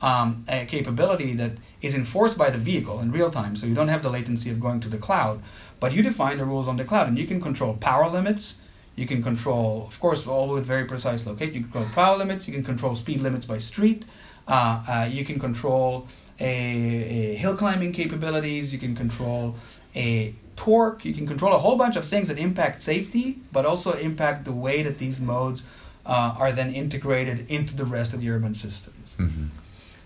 um, 0.00 0.44
a 0.48 0.64
capability 0.64 1.34
that 1.34 1.52
is 1.82 1.94
enforced 1.94 2.38
by 2.38 2.50
the 2.50 2.58
vehicle 2.58 3.00
in 3.00 3.10
real 3.10 3.30
time. 3.30 3.56
So 3.56 3.66
you 3.66 3.74
don't 3.74 3.88
have 3.88 4.02
the 4.02 4.10
latency 4.10 4.50
of 4.50 4.60
going 4.60 4.80
to 4.80 4.88
the 4.88 4.98
cloud, 4.98 5.42
but 5.80 5.92
you 5.92 6.02
define 6.02 6.38
the 6.38 6.44
rules 6.44 6.68
on 6.68 6.76
the 6.76 6.84
cloud, 6.84 7.08
and 7.08 7.18
you 7.18 7.26
can 7.26 7.40
control 7.40 7.74
power 7.74 8.08
limits. 8.08 8.58
You 8.96 9.06
can 9.06 9.22
control, 9.22 9.86
of 9.88 9.98
course, 9.98 10.26
all 10.26 10.48
with 10.48 10.66
very 10.66 10.84
precise 10.84 11.26
location. 11.26 11.54
You 11.54 11.60
can 11.62 11.70
control 11.70 11.94
power 11.94 12.18
limits. 12.18 12.46
You 12.46 12.54
can 12.54 12.64
control 12.64 12.94
speed 12.94 13.20
limits 13.20 13.46
by 13.46 13.58
street. 13.58 14.04
Uh, 14.50 14.82
uh, 14.88 15.08
you 15.10 15.24
can 15.24 15.38
control 15.38 16.08
a, 16.40 16.44
a 16.44 17.34
hill 17.36 17.56
climbing 17.56 17.92
capabilities. 17.92 18.72
You 18.72 18.80
can 18.80 18.94
control 18.96 19.54
a 19.94 20.34
torque. 20.56 21.04
You 21.04 21.14
can 21.14 21.26
control 21.26 21.54
a 21.54 21.58
whole 21.58 21.76
bunch 21.76 21.96
of 21.96 22.04
things 22.04 22.28
that 22.28 22.38
impact 22.38 22.82
safety, 22.82 23.38
but 23.52 23.64
also 23.64 23.92
impact 23.92 24.44
the 24.44 24.52
way 24.52 24.82
that 24.82 24.98
these 24.98 25.20
modes 25.20 25.62
uh, 26.04 26.34
are 26.36 26.52
then 26.52 26.74
integrated 26.74 27.48
into 27.48 27.76
the 27.76 27.84
rest 27.84 28.12
of 28.12 28.20
the 28.20 28.28
urban 28.30 28.54
systems. 28.54 29.14
Mm-hmm. 29.18 29.46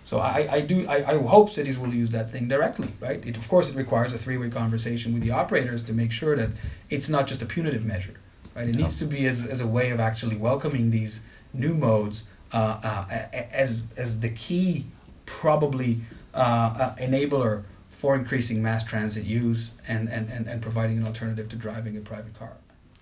So 0.05 0.19
I, 0.19 0.49
I 0.53 0.61
do 0.61 0.87
I, 0.87 0.97
I 1.13 1.17
hope 1.23 1.49
cities 1.51 1.79
will 1.79 1.95
use 1.95 2.11
that 2.11 2.31
thing 2.31 2.47
directly, 2.47 2.91
right? 3.01 3.25
It, 3.25 3.37
of 3.39 3.49
course, 3.49 3.71
it 3.71 3.75
requires 3.75 4.13
a 4.13 4.19
three-way 4.19 4.51
conversation 4.51 5.15
with 5.15 5.23
the 5.23 5.31
operators 5.31 5.83
to 5.85 5.95
make 5.95 6.13
sure 6.13 6.37
that 6.37 6.51
it's 6.91 7.09
not 7.09 7.27
just 7.27 7.41
a 7.41 7.47
punitive 7.47 7.85
measure, 7.85 8.15
right? 8.55 8.69
It 8.69 8.77
needs 8.77 8.99
to 8.99 9.07
be 9.07 9.27
as, 9.27 9.47
as 9.47 9.63
a 9.63 9.67
way 9.67 9.91
of 9.91 10.01
actually 10.01 10.37
welcoming 10.37 10.91
these 10.91 11.23
new 11.55 11.73
modes 11.73 12.25
uh, 12.25 12.27
uh, 12.27 12.34
as 12.53 13.83
as 13.97 14.21
the 14.21 14.31
key 14.31 14.87
probably 15.27 16.01
uh, 16.35 16.39
uh, 16.79 16.95
enabler 16.97 17.63
for 17.91 18.15
increasing 18.15 18.63
mass 18.63 18.85
transit 18.85 19.25
use 19.25 19.73
and, 19.89 20.09
and, 20.11 20.29
and, 20.29 20.47
and 20.47 20.61
providing 20.61 20.99
an 20.99 21.07
alternative 21.07 21.49
to 21.49 21.57
driving 21.57 21.97
a 21.97 22.01
private 22.01 22.39
car. 22.39 22.53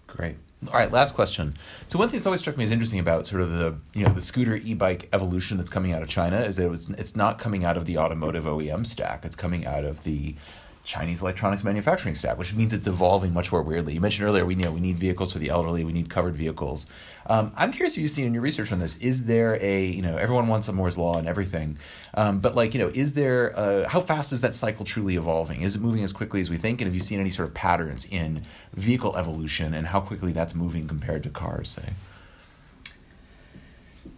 Great. 0.07 0.37
All 0.69 0.75
right, 0.75 0.93
last 0.93 1.15
question. 1.17 1.55
So 1.89 1.99
one 1.99 2.09
thing 2.09 2.19
that's 2.19 2.27
always 2.27 2.41
struck 2.41 2.57
me 2.57 2.63
as 2.63 2.71
interesting 2.71 3.01
about 3.01 3.27
sort 3.27 3.43
of 3.43 3.51
the 3.51 3.75
you 3.95 4.07
know 4.07 4.13
the 4.13 4.23
scooter 4.23 4.57
e-bike 4.57 5.09
evolution 5.13 5.57
that's 5.57 5.71
coming 5.71 5.93
out 5.93 6.03
of 6.03 6.09
China 6.09 6.37
is 6.37 6.55
that 6.57 6.71
it's, 6.71 6.89
it's 6.91 7.17
not 7.17 7.41
coming 7.41 7.65
out 7.65 7.77
of 7.77 7.85
the 7.85 7.99
automotive 7.99 8.45
OEM 8.45 8.87
stack. 8.87 9.25
It's 9.25 9.35
coming 9.35 9.67
out 9.67 9.85
of 9.85 10.05
the 10.05 10.37
Chinese 10.85 11.23
electronics 11.23 11.63
manufacturing 11.63 12.15
stack, 12.15 12.39
which 12.39 12.55
means 12.55 12.73
it's 12.73 12.89
evolving 12.89 13.33
much 13.33 13.53
more 13.53 13.63
weirdly. 13.63 13.95
You 13.95 14.01
mentioned 14.01 14.27
earlier 14.27 14.45
we 14.45 14.57
you 14.57 14.63
know 14.63 14.73
we 14.73 14.81
need 14.81 14.99
vehicles 14.99 15.33
for 15.33 15.39
the 15.39 15.49
elderly, 15.49 15.85
we 15.85 15.93
need 15.93 16.11
covered 16.11 16.35
vehicles. 16.35 16.87
Um, 17.27 17.53
I'm 17.57 17.71
curious 17.71 17.97
if 17.97 18.03
you've 18.03 18.11
seen 18.11 18.27
in 18.27 18.35
your 18.35 18.43
research 18.43 18.73
on 18.73 18.81
this. 18.81 18.97
Is 18.97 19.27
there 19.27 19.59
a 19.63 19.87
you 19.87 20.03
know 20.03 20.17
everyone 20.17 20.49
wants 20.49 20.67
a 20.67 20.73
Moore's 20.73 20.99
law 20.99 21.19
and 21.19 21.29
everything, 21.29 21.79
um, 22.15 22.41
but 22.41 22.57
like 22.57 22.75
you 22.75 22.81
know 22.81 22.91
is 22.93 23.15
there 23.15 23.49
a, 23.51 23.89
how 23.89 24.01
fast 24.01 24.33
is 24.33 24.41
that 24.41 24.57
cycle 24.57 24.85
truly 24.85 25.15
evolving? 25.15 25.63
Is 25.63 25.77
it 25.77 25.83
moving 25.83 26.03
as 26.03 26.13
quickly 26.13 26.41
as 26.41 26.51
we 26.51 26.57
think? 26.57 26.81
And 26.81 26.89
have 26.89 26.95
you 26.95 27.01
seen 27.01 27.21
any 27.21 27.31
sort 27.31 27.49
of 27.49 27.55
patterns 27.55 28.05
in 28.11 28.43
vehicle 28.75 29.17
evolution 29.17 29.75
and 29.75 29.87
how 29.87 30.01
quickly 30.01 30.33
that's 30.33 30.55
moving 30.55 30.89
compared 30.89 31.23
to 31.23 31.31
cars, 31.31 31.69
say? 31.69 31.91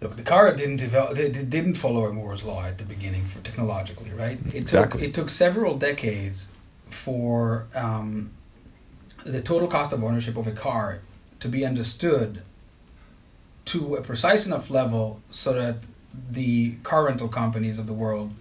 Look, 0.01 0.17
the 0.17 0.23
car 0.23 0.55
didn't 0.55 0.79
develop, 0.79 1.19
it 1.19 1.51
didn't 1.51 1.75
follow 1.75 2.11
Moore's 2.13 2.43
law 2.43 2.65
at 2.65 2.79
the 2.79 2.85
beginning 2.85 3.25
for 3.25 3.41
technologically, 3.41 4.11
right? 4.11 4.39
It 4.47 4.55
exactly. 4.55 5.01
Took, 5.01 5.09
it 5.09 5.15
took 5.15 5.31
several 5.31 5.77
decades 5.77 6.49
for 6.95 7.67
um, 7.75 8.31
the 9.25 9.41
total 9.41 9.69
cost 9.69 9.93
of 9.93 10.03
ownership 10.03 10.37
of 10.37 10.47
a 10.47 10.53
car 10.53 11.01
to 11.41 11.49
be 11.49 11.67
understood 11.67 12.43
to 13.67 13.97
a 13.97 14.01
precise 14.01 14.47
enough 14.47 14.71
level 14.71 15.21
so 15.31 15.53
that 15.53 15.77
the 16.31 16.73
car 16.83 17.07
rental 17.07 17.29
companies 17.29 17.79
of 17.79 17.87
the 17.87 17.93
world 17.93 18.33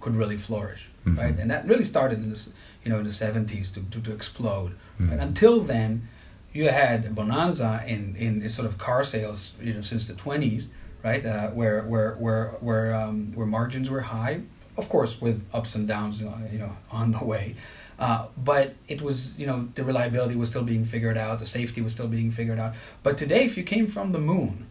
could 0.00 0.14
really 0.14 0.36
flourish, 0.36 0.88
mm-hmm. 1.06 1.18
right? 1.18 1.38
And 1.38 1.50
that 1.50 1.66
really 1.66 1.84
started 1.84 2.18
in 2.18 2.30
this, 2.30 2.50
you 2.84 2.90
know, 2.90 2.98
in 2.98 3.04
the 3.04 3.12
seventies 3.12 3.70
to, 3.72 3.80
to, 3.90 4.00
to 4.00 4.12
explode. 4.12 4.72
Mm-hmm. 5.00 5.18
until 5.20 5.60
then, 5.60 6.08
you 6.52 6.68
had 6.68 7.06
a 7.06 7.10
bonanza 7.10 7.82
in, 7.86 8.14
in 8.16 8.48
sort 8.50 8.68
of 8.68 8.76
car 8.76 9.02
sales, 9.02 9.54
you 9.60 9.72
know, 9.72 9.80
since 9.80 10.06
the 10.06 10.14
twenties, 10.14 10.68
right? 11.02 11.24
Uh, 11.24 11.48
where 11.50 11.82
where 11.82 12.12
where 12.16 12.48
where 12.60 12.94
um, 12.94 13.32
where 13.34 13.46
margins 13.46 13.88
were 13.88 14.02
high, 14.02 14.42
of 14.76 14.88
course, 14.88 15.20
with 15.20 15.44
ups 15.54 15.74
and 15.74 15.88
downs, 15.88 16.20
you 16.20 16.58
know, 16.58 16.76
on 16.90 17.12
the 17.12 17.24
way. 17.24 17.56
Uh, 18.02 18.26
but 18.36 18.74
it 18.88 19.00
was, 19.00 19.38
you 19.38 19.46
know, 19.46 19.68
the 19.76 19.84
reliability 19.84 20.34
was 20.34 20.48
still 20.48 20.64
being 20.64 20.84
figured 20.84 21.16
out, 21.16 21.38
the 21.38 21.46
safety 21.46 21.80
was 21.80 21.92
still 21.92 22.08
being 22.08 22.32
figured 22.32 22.58
out. 22.58 22.74
But 23.04 23.16
today, 23.16 23.44
if 23.44 23.56
you 23.56 23.62
came 23.62 23.86
from 23.86 24.10
the 24.10 24.18
moon 24.18 24.66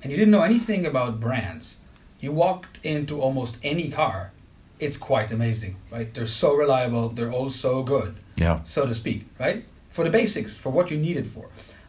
and 0.00 0.12
you 0.12 0.16
didn't 0.16 0.30
know 0.30 0.42
anything 0.42 0.86
about 0.86 1.18
brands, 1.18 1.78
you 2.20 2.30
walked 2.30 2.78
into 2.84 3.20
almost 3.20 3.58
any 3.64 3.88
car, 3.88 4.30
it's 4.78 4.96
quite 4.96 5.32
amazing, 5.32 5.74
right? 5.90 6.14
They're 6.14 6.34
so 6.44 6.54
reliable, 6.54 7.08
they're 7.08 7.32
all 7.32 7.50
so 7.50 7.82
good, 7.82 8.14
yeah, 8.36 8.62
so 8.62 8.86
to 8.86 8.94
speak, 8.94 9.26
right? 9.40 9.64
For 9.90 10.04
the 10.04 10.10
basics, 10.10 10.56
for 10.56 10.70
what 10.70 10.88
you 10.88 10.98
need 10.98 11.16
it 11.16 11.26
for. 11.26 11.48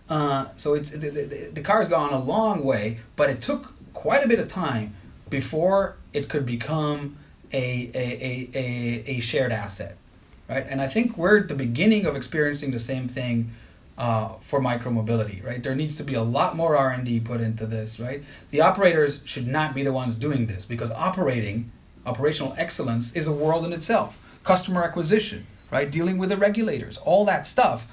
Uh, 0.09 0.47
so 0.57 0.73
it's 0.73 0.89
the, 0.89 1.09
the, 1.11 1.51
the 1.53 1.61
car's 1.61 1.87
gone 1.87 2.13
a 2.13 2.23
long 2.35 2.63
way, 2.63 2.99
but 3.15 3.29
it 3.29 3.43
took 3.43 3.75
quite 3.93 4.25
a 4.25 4.27
bit 4.27 4.39
of 4.39 4.47
time 4.47 4.95
before 5.29 5.97
it 6.13 6.29
could 6.29 6.47
become 6.47 7.15
a, 7.53 7.91
a, 7.93 8.05
a, 8.29 8.49
a, 8.55 9.03
a 9.17 9.19
shared 9.19 9.51
asset 9.51 9.95
right? 10.49 10.65
And 10.67 10.81
I 10.81 10.87
think 10.87 11.17
we're 11.17 11.39
at 11.39 11.47
the 11.47 11.55
beginning 11.55 12.05
of 12.05 12.15
experiencing 12.15 12.71
the 12.71 12.79
same 12.79 13.07
thing 13.07 13.51
uh, 13.97 14.33
for 14.41 14.59
micromobility, 14.59 15.45
right? 15.45 15.61
There 15.61 15.75
needs 15.75 15.95
to 15.97 16.03
be 16.03 16.13
a 16.15 16.23
lot 16.23 16.55
more 16.55 16.75
R 16.75 16.89
and 16.89 17.05
D 17.05 17.19
put 17.19 17.41
into 17.41 17.65
this, 17.65 17.99
right? 17.99 18.23
The 18.49 18.61
operators 18.61 19.21
should 19.25 19.47
not 19.47 19.75
be 19.75 19.83
the 19.83 19.93
ones 19.93 20.15
doing 20.15 20.47
this 20.47 20.65
because 20.65 20.89
operating, 20.91 21.71
operational 22.05 22.55
excellence, 22.57 23.15
is 23.15 23.27
a 23.27 23.33
world 23.33 23.65
in 23.65 23.73
itself. 23.73 24.17
Customer 24.43 24.83
acquisition, 24.83 25.45
right? 25.69 25.91
Dealing 25.91 26.17
with 26.17 26.29
the 26.29 26.37
regulators, 26.37 26.97
all 26.97 27.25
that 27.25 27.45
stuff. 27.45 27.87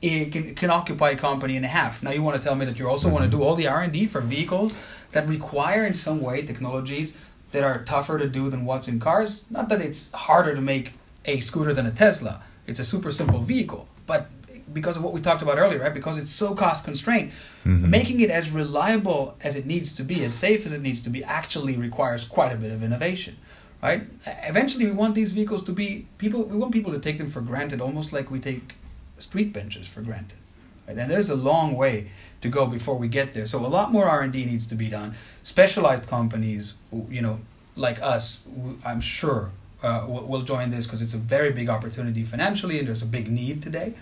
It 0.00 0.30
can, 0.30 0.54
can 0.54 0.70
occupy 0.70 1.10
a 1.10 1.16
company 1.16 1.56
and 1.56 1.64
a 1.64 1.68
half. 1.68 2.04
Now 2.04 2.12
you 2.12 2.22
want 2.22 2.40
to 2.40 2.46
tell 2.46 2.54
me 2.54 2.64
that 2.64 2.78
you 2.78 2.88
also 2.88 3.08
want 3.08 3.24
to 3.24 3.30
do 3.30 3.42
all 3.42 3.56
the 3.56 3.66
R 3.66 3.82
and 3.82 3.92
D 3.92 4.06
for 4.06 4.20
vehicles 4.20 4.76
that 5.10 5.28
require 5.28 5.84
in 5.84 5.94
some 5.94 6.20
way 6.20 6.42
technologies 6.42 7.14
that 7.50 7.64
are 7.64 7.82
tougher 7.82 8.16
to 8.16 8.28
do 8.28 8.48
than 8.48 8.64
what's 8.64 8.86
in 8.86 9.00
cars. 9.00 9.44
Not 9.50 9.68
that 9.70 9.80
it's 9.80 10.12
harder 10.12 10.54
to 10.54 10.60
make 10.60 10.92
a 11.28 11.40
scooter 11.40 11.72
than 11.72 11.86
a 11.86 11.92
Tesla. 11.92 12.42
It's 12.66 12.80
a 12.80 12.84
super 12.84 13.12
simple 13.12 13.40
vehicle. 13.40 13.86
But 14.06 14.28
because 14.72 14.96
of 14.96 15.02
what 15.02 15.12
we 15.12 15.20
talked 15.20 15.42
about 15.42 15.58
earlier, 15.58 15.80
right? 15.80 15.94
Because 15.94 16.18
it's 16.18 16.30
so 16.30 16.54
cost 16.54 16.84
constrained, 16.84 17.30
mm-hmm. 17.64 17.90
making 17.90 18.20
it 18.20 18.30
as 18.30 18.50
reliable 18.50 19.36
as 19.42 19.56
it 19.56 19.66
needs 19.66 19.94
to 19.96 20.02
be, 20.02 20.24
as 20.24 20.34
safe 20.34 20.66
as 20.66 20.72
it 20.72 20.82
needs 20.82 21.00
to 21.02 21.10
be, 21.10 21.22
actually 21.24 21.76
requires 21.76 22.24
quite 22.24 22.52
a 22.52 22.56
bit 22.56 22.72
of 22.72 22.82
innovation, 22.82 23.36
right? 23.82 24.02
Eventually, 24.26 24.86
we 24.86 24.92
want 24.92 25.14
these 25.14 25.32
vehicles 25.32 25.62
to 25.64 25.72
be 25.72 26.06
people. 26.18 26.42
We 26.44 26.56
want 26.56 26.72
people 26.72 26.92
to 26.92 26.98
take 26.98 27.18
them 27.18 27.30
for 27.30 27.40
granted, 27.40 27.80
almost 27.80 28.12
like 28.12 28.30
we 28.30 28.40
take 28.40 28.74
street 29.18 29.52
benches 29.52 29.86
for 29.86 30.02
granted. 30.02 30.38
Right? 30.86 30.96
And 30.98 31.10
there's 31.10 31.30
a 31.30 31.36
long 31.36 31.74
way 31.76 32.10
to 32.40 32.48
go 32.48 32.66
before 32.66 32.96
we 32.96 33.08
get 33.08 33.34
there. 33.34 33.46
So 33.46 33.64
a 33.64 33.72
lot 33.78 33.92
more 33.92 34.06
R 34.06 34.22
and 34.22 34.32
D 34.32 34.44
needs 34.44 34.66
to 34.68 34.74
be 34.74 34.88
done. 34.88 35.14
Specialized 35.42 36.06
companies, 36.06 36.74
you 37.08 37.22
know, 37.22 37.40
like 37.76 38.00
us, 38.02 38.42
I'm 38.84 39.00
sure 39.00 39.50
uh, 39.82 40.04
will, 40.08 40.24
will 40.24 40.42
join 40.42 40.70
this 40.70 40.86
because 40.86 41.02
it's 41.02 41.14
a 41.14 41.18
very 41.18 41.52
big 41.52 41.68
opportunity 41.68 42.24
financially 42.24 42.78
and 42.78 42.88
there's 42.88 43.02
a 43.02 43.06
big 43.06 43.30
need 43.30 43.62
today. 43.62 43.94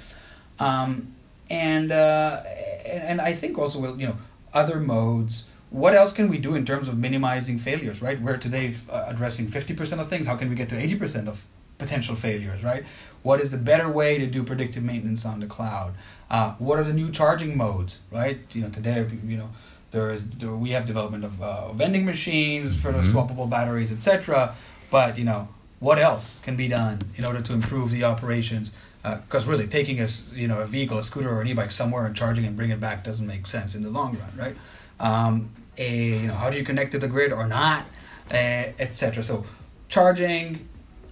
Um, 0.59 1.15
and, 1.51 1.93
uh, 1.93 2.43
and, 2.85 3.03
and 3.03 3.21
I 3.21 3.35
think 3.35 3.59
also 3.59 3.79
will 3.79 4.01
you 4.01 4.07
know 4.07 4.17
other 4.55 4.81
modes. 4.81 5.45
What 5.71 5.95
else 5.95 6.13
can 6.13 6.29
we 6.29 6.39
do 6.39 6.55
in 6.55 6.65
terms 6.65 6.89
of 6.89 6.97
minimizing 6.97 7.59
failures? 7.59 8.01
Right, 8.01 8.21
we're 8.21 8.37
today 8.37 8.75
uh, 8.91 9.05
addressing 9.09 9.49
fifty 9.49 9.75
percent 9.75 10.01
of 10.01 10.09
things. 10.09 10.27
How 10.27 10.37
can 10.37 10.49
we 10.49 10.55
get 10.55 10.69
to 10.71 10.79
eighty 10.79 10.97
percent 10.97 11.29
of 11.29 11.45
potential 11.79 12.17
failures? 12.17 12.63
Right, 12.65 12.85
what 13.23 13.41
is 13.41 13.51
the 13.51 13.59
better 13.59 13.89
way 13.89 14.19
to 14.19 14.27
do 14.27 14.43
predictive 14.43 14.83
maintenance 14.83 15.25
on 15.27 15.41
the 15.41 15.47
cloud? 15.47 15.95
Uh, 16.31 16.53
what 16.55 16.79
are 16.79 16.85
the 16.85 16.93
new 16.93 17.11
charging 17.11 17.57
modes? 17.57 17.99
Right, 18.11 18.41
you 18.53 18.63
know 18.63 18.71
today 18.71 19.07
you 19.25 19.37
know 19.37 19.51
there 19.91 20.11
is 20.11 20.25
there, 20.25 20.51
we 20.51 20.71
have 20.71 20.87
development 20.87 21.25
of 21.25 21.41
uh, 21.43 21.73
vending 21.73 22.05
machines 22.05 22.75
for 22.75 22.93
the 22.93 22.99
mm-hmm. 22.99 23.17
swappable 23.17 23.49
batteries, 23.49 23.93
etc. 23.93 24.55
But 24.91 25.19
you 25.19 25.25
know 25.25 25.49
what 25.79 25.99
else 25.99 26.41
can 26.41 26.57
be 26.57 26.69
done 26.69 27.01
in 27.17 27.25
order 27.25 27.41
to 27.41 27.53
improve 27.53 27.91
the 27.91 28.05
operations? 28.05 28.73
Because 29.03 29.47
uh, 29.47 29.51
really, 29.51 29.67
taking 29.67 30.01
a 30.01 30.09
you 30.35 30.49
know 30.49 30.61
a 30.61 30.67
vehicle, 30.67 30.99
a 30.99 31.03
scooter 31.03 31.31
or 31.31 31.41
an 31.41 31.47
e-bike 31.47 31.71
somewhere 31.71 32.07
and 32.07 32.17
charging 32.17 32.45
and 32.45 32.57
bringing 32.57 32.77
it 32.77 32.81
back 32.81 33.05
doesn't 33.05 33.27
make 33.27 33.47
sense 33.47 33.75
in 33.75 33.83
the 33.83 33.91
long 33.91 34.19
run, 34.19 34.37
right? 34.37 34.57
Um, 34.99 35.51
a, 35.79 36.21
you 36.21 36.27
know, 36.27 36.35
how 36.35 36.51
do 36.51 36.57
you 36.57 36.65
connect 36.65 36.93
to 36.93 36.99
the 36.99 37.07
grid 37.07 37.33
or 37.33 37.47
not, 37.47 37.87
uh, 38.31 38.73
etc. 38.79 39.23
So, 39.23 39.45
charging, 39.89 40.69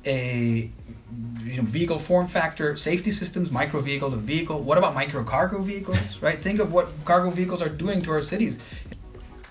a 0.06 0.70
you 1.44 1.56
know, 1.56 1.62
vehicle 1.62 1.98
form 1.98 2.26
factor, 2.26 2.76
safety 2.76 3.12
systems, 3.12 3.52
micro 3.52 3.80
vehicle 3.80 4.10
to 4.10 4.16
vehicle. 4.16 4.62
What 4.62 4.78
about 4.78 4.94
micro 4.94 5.22
cargo 5.22 5.60
vehicles, 5.60 6.20
right? 6.20 6.38
Think 6.38 6.60
of 6.60 6.72
what 6.72 6.88
cargo 7.04 7.30
vehicles 7.30 7.62
are 7.62 7.68
doing 7.68 8.02
to 8.02 8.10
our 8.12 8.22
cities. 8.22 8.58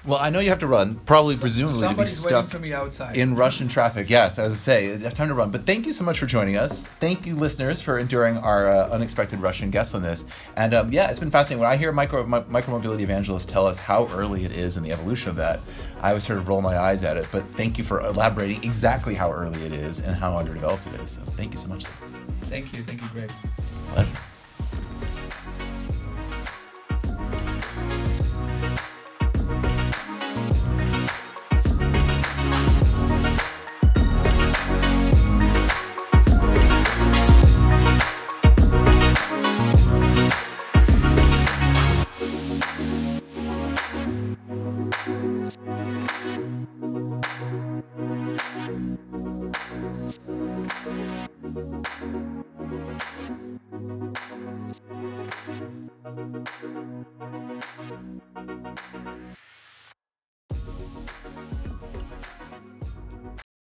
Well, 0.06 0.20
I 0.20 0.30
know 0.32 0.42
you 0.42 0.50
have 0.50 0.60
to 0.60 0.68
run, 0.68 0.96
probably 0.96 1.38
presumably 1.38 1.80
to 1.80 1.88
be 1.88 1.88
Somebody's 1.92 2.26
waiting 2.26 2.40
stuck 2.40 2.50
for 2.50 2.60
me 2.60 2.74
outside. 2.74 3.16
in 3.16 3.36
Russian 3.36 3.70
traffic. 3.70 4.10
Yes, 4.10 4.38
as 4.38 4.52
I 4.52 4.56
say, 4.58 4.86
it's 4.88 5.14
time 5.14 5.30
to 5.30 5.34
run. 5.34 5.50
But 5.50 5.66
thank 5.66 5.86
you 5.86 5.94
so 5.94 6.04
much 6.04 6.20
for 6.20 6.26
joining 6.26 6.58
us. 6.58 6.86
Thank 6.86 7.26
you, 7.26 7.36
listeners, 7.36 7.82
for 7.82 7.98
enduring 7.98 8.36
our 8.38 8.70
uh, 8.70 8.90
unexpected 8.90 9.40
Russian 9.40 9.70
guests 9.70 9.96
on 9.96 10.02
this. 10.02 10.26
And 10.58 10.74
um, 10.74 10.92
yeah, 10.92 11.10
it's 11.10 11.20
been 11.20 11.32
fascinating. 11.32 11.62
When 11.62 11.72
I 11.72 11.78
hear 11.78 11.94
micro 11.94 12.26
mi- 12.26 12.40
micromobility 12.42 13.00
evangelists 13.00 13.46
tell 13.46 13.66
us 13.66 13.78
how 13.78 14.08
early 14.08 14.44
it 14.44 14.52
is 14.52 14.76
in 14.76 14.84
the 14.84 14.92
evolution 14.92 15.30
of 15.30 15.38
that, 15.38 15.62
I 16.02 16.10
always 16.10 16.26
sort 16.26 16.38
of 16.38 16.50
roll 16.50 16.62
my 16.62 16.78
eyes 16.78 17.04
at 17.04 17.16
it. 17.16 17.26
But 17.32 17.46
thank 17.52 17.78
you 17.78 17.86
for 17.86 18.02
elaborating 18.02 18.62
exactly 18.62 19.14
how 19.16 19.32
early 19.32 19.62
it 19.64 19.72
is 19.72 20.02
and 20.02 20.14
how 20.14 20.38
underdeveloped 20.38 20.86
it 20.88 21.00
is. 21.00 21.12
So 21.12 21.22
thank 21.22 21.54
you 21.54 21.60
so 21.60 21.70
much. 21.70 21.86
Thank 22.50 22.74
you, 22.74 22.84
thank 22.84 23.02
you, 23.02 23.08
Greg. 23.08 23.32
Pleasure. 23.94 24.10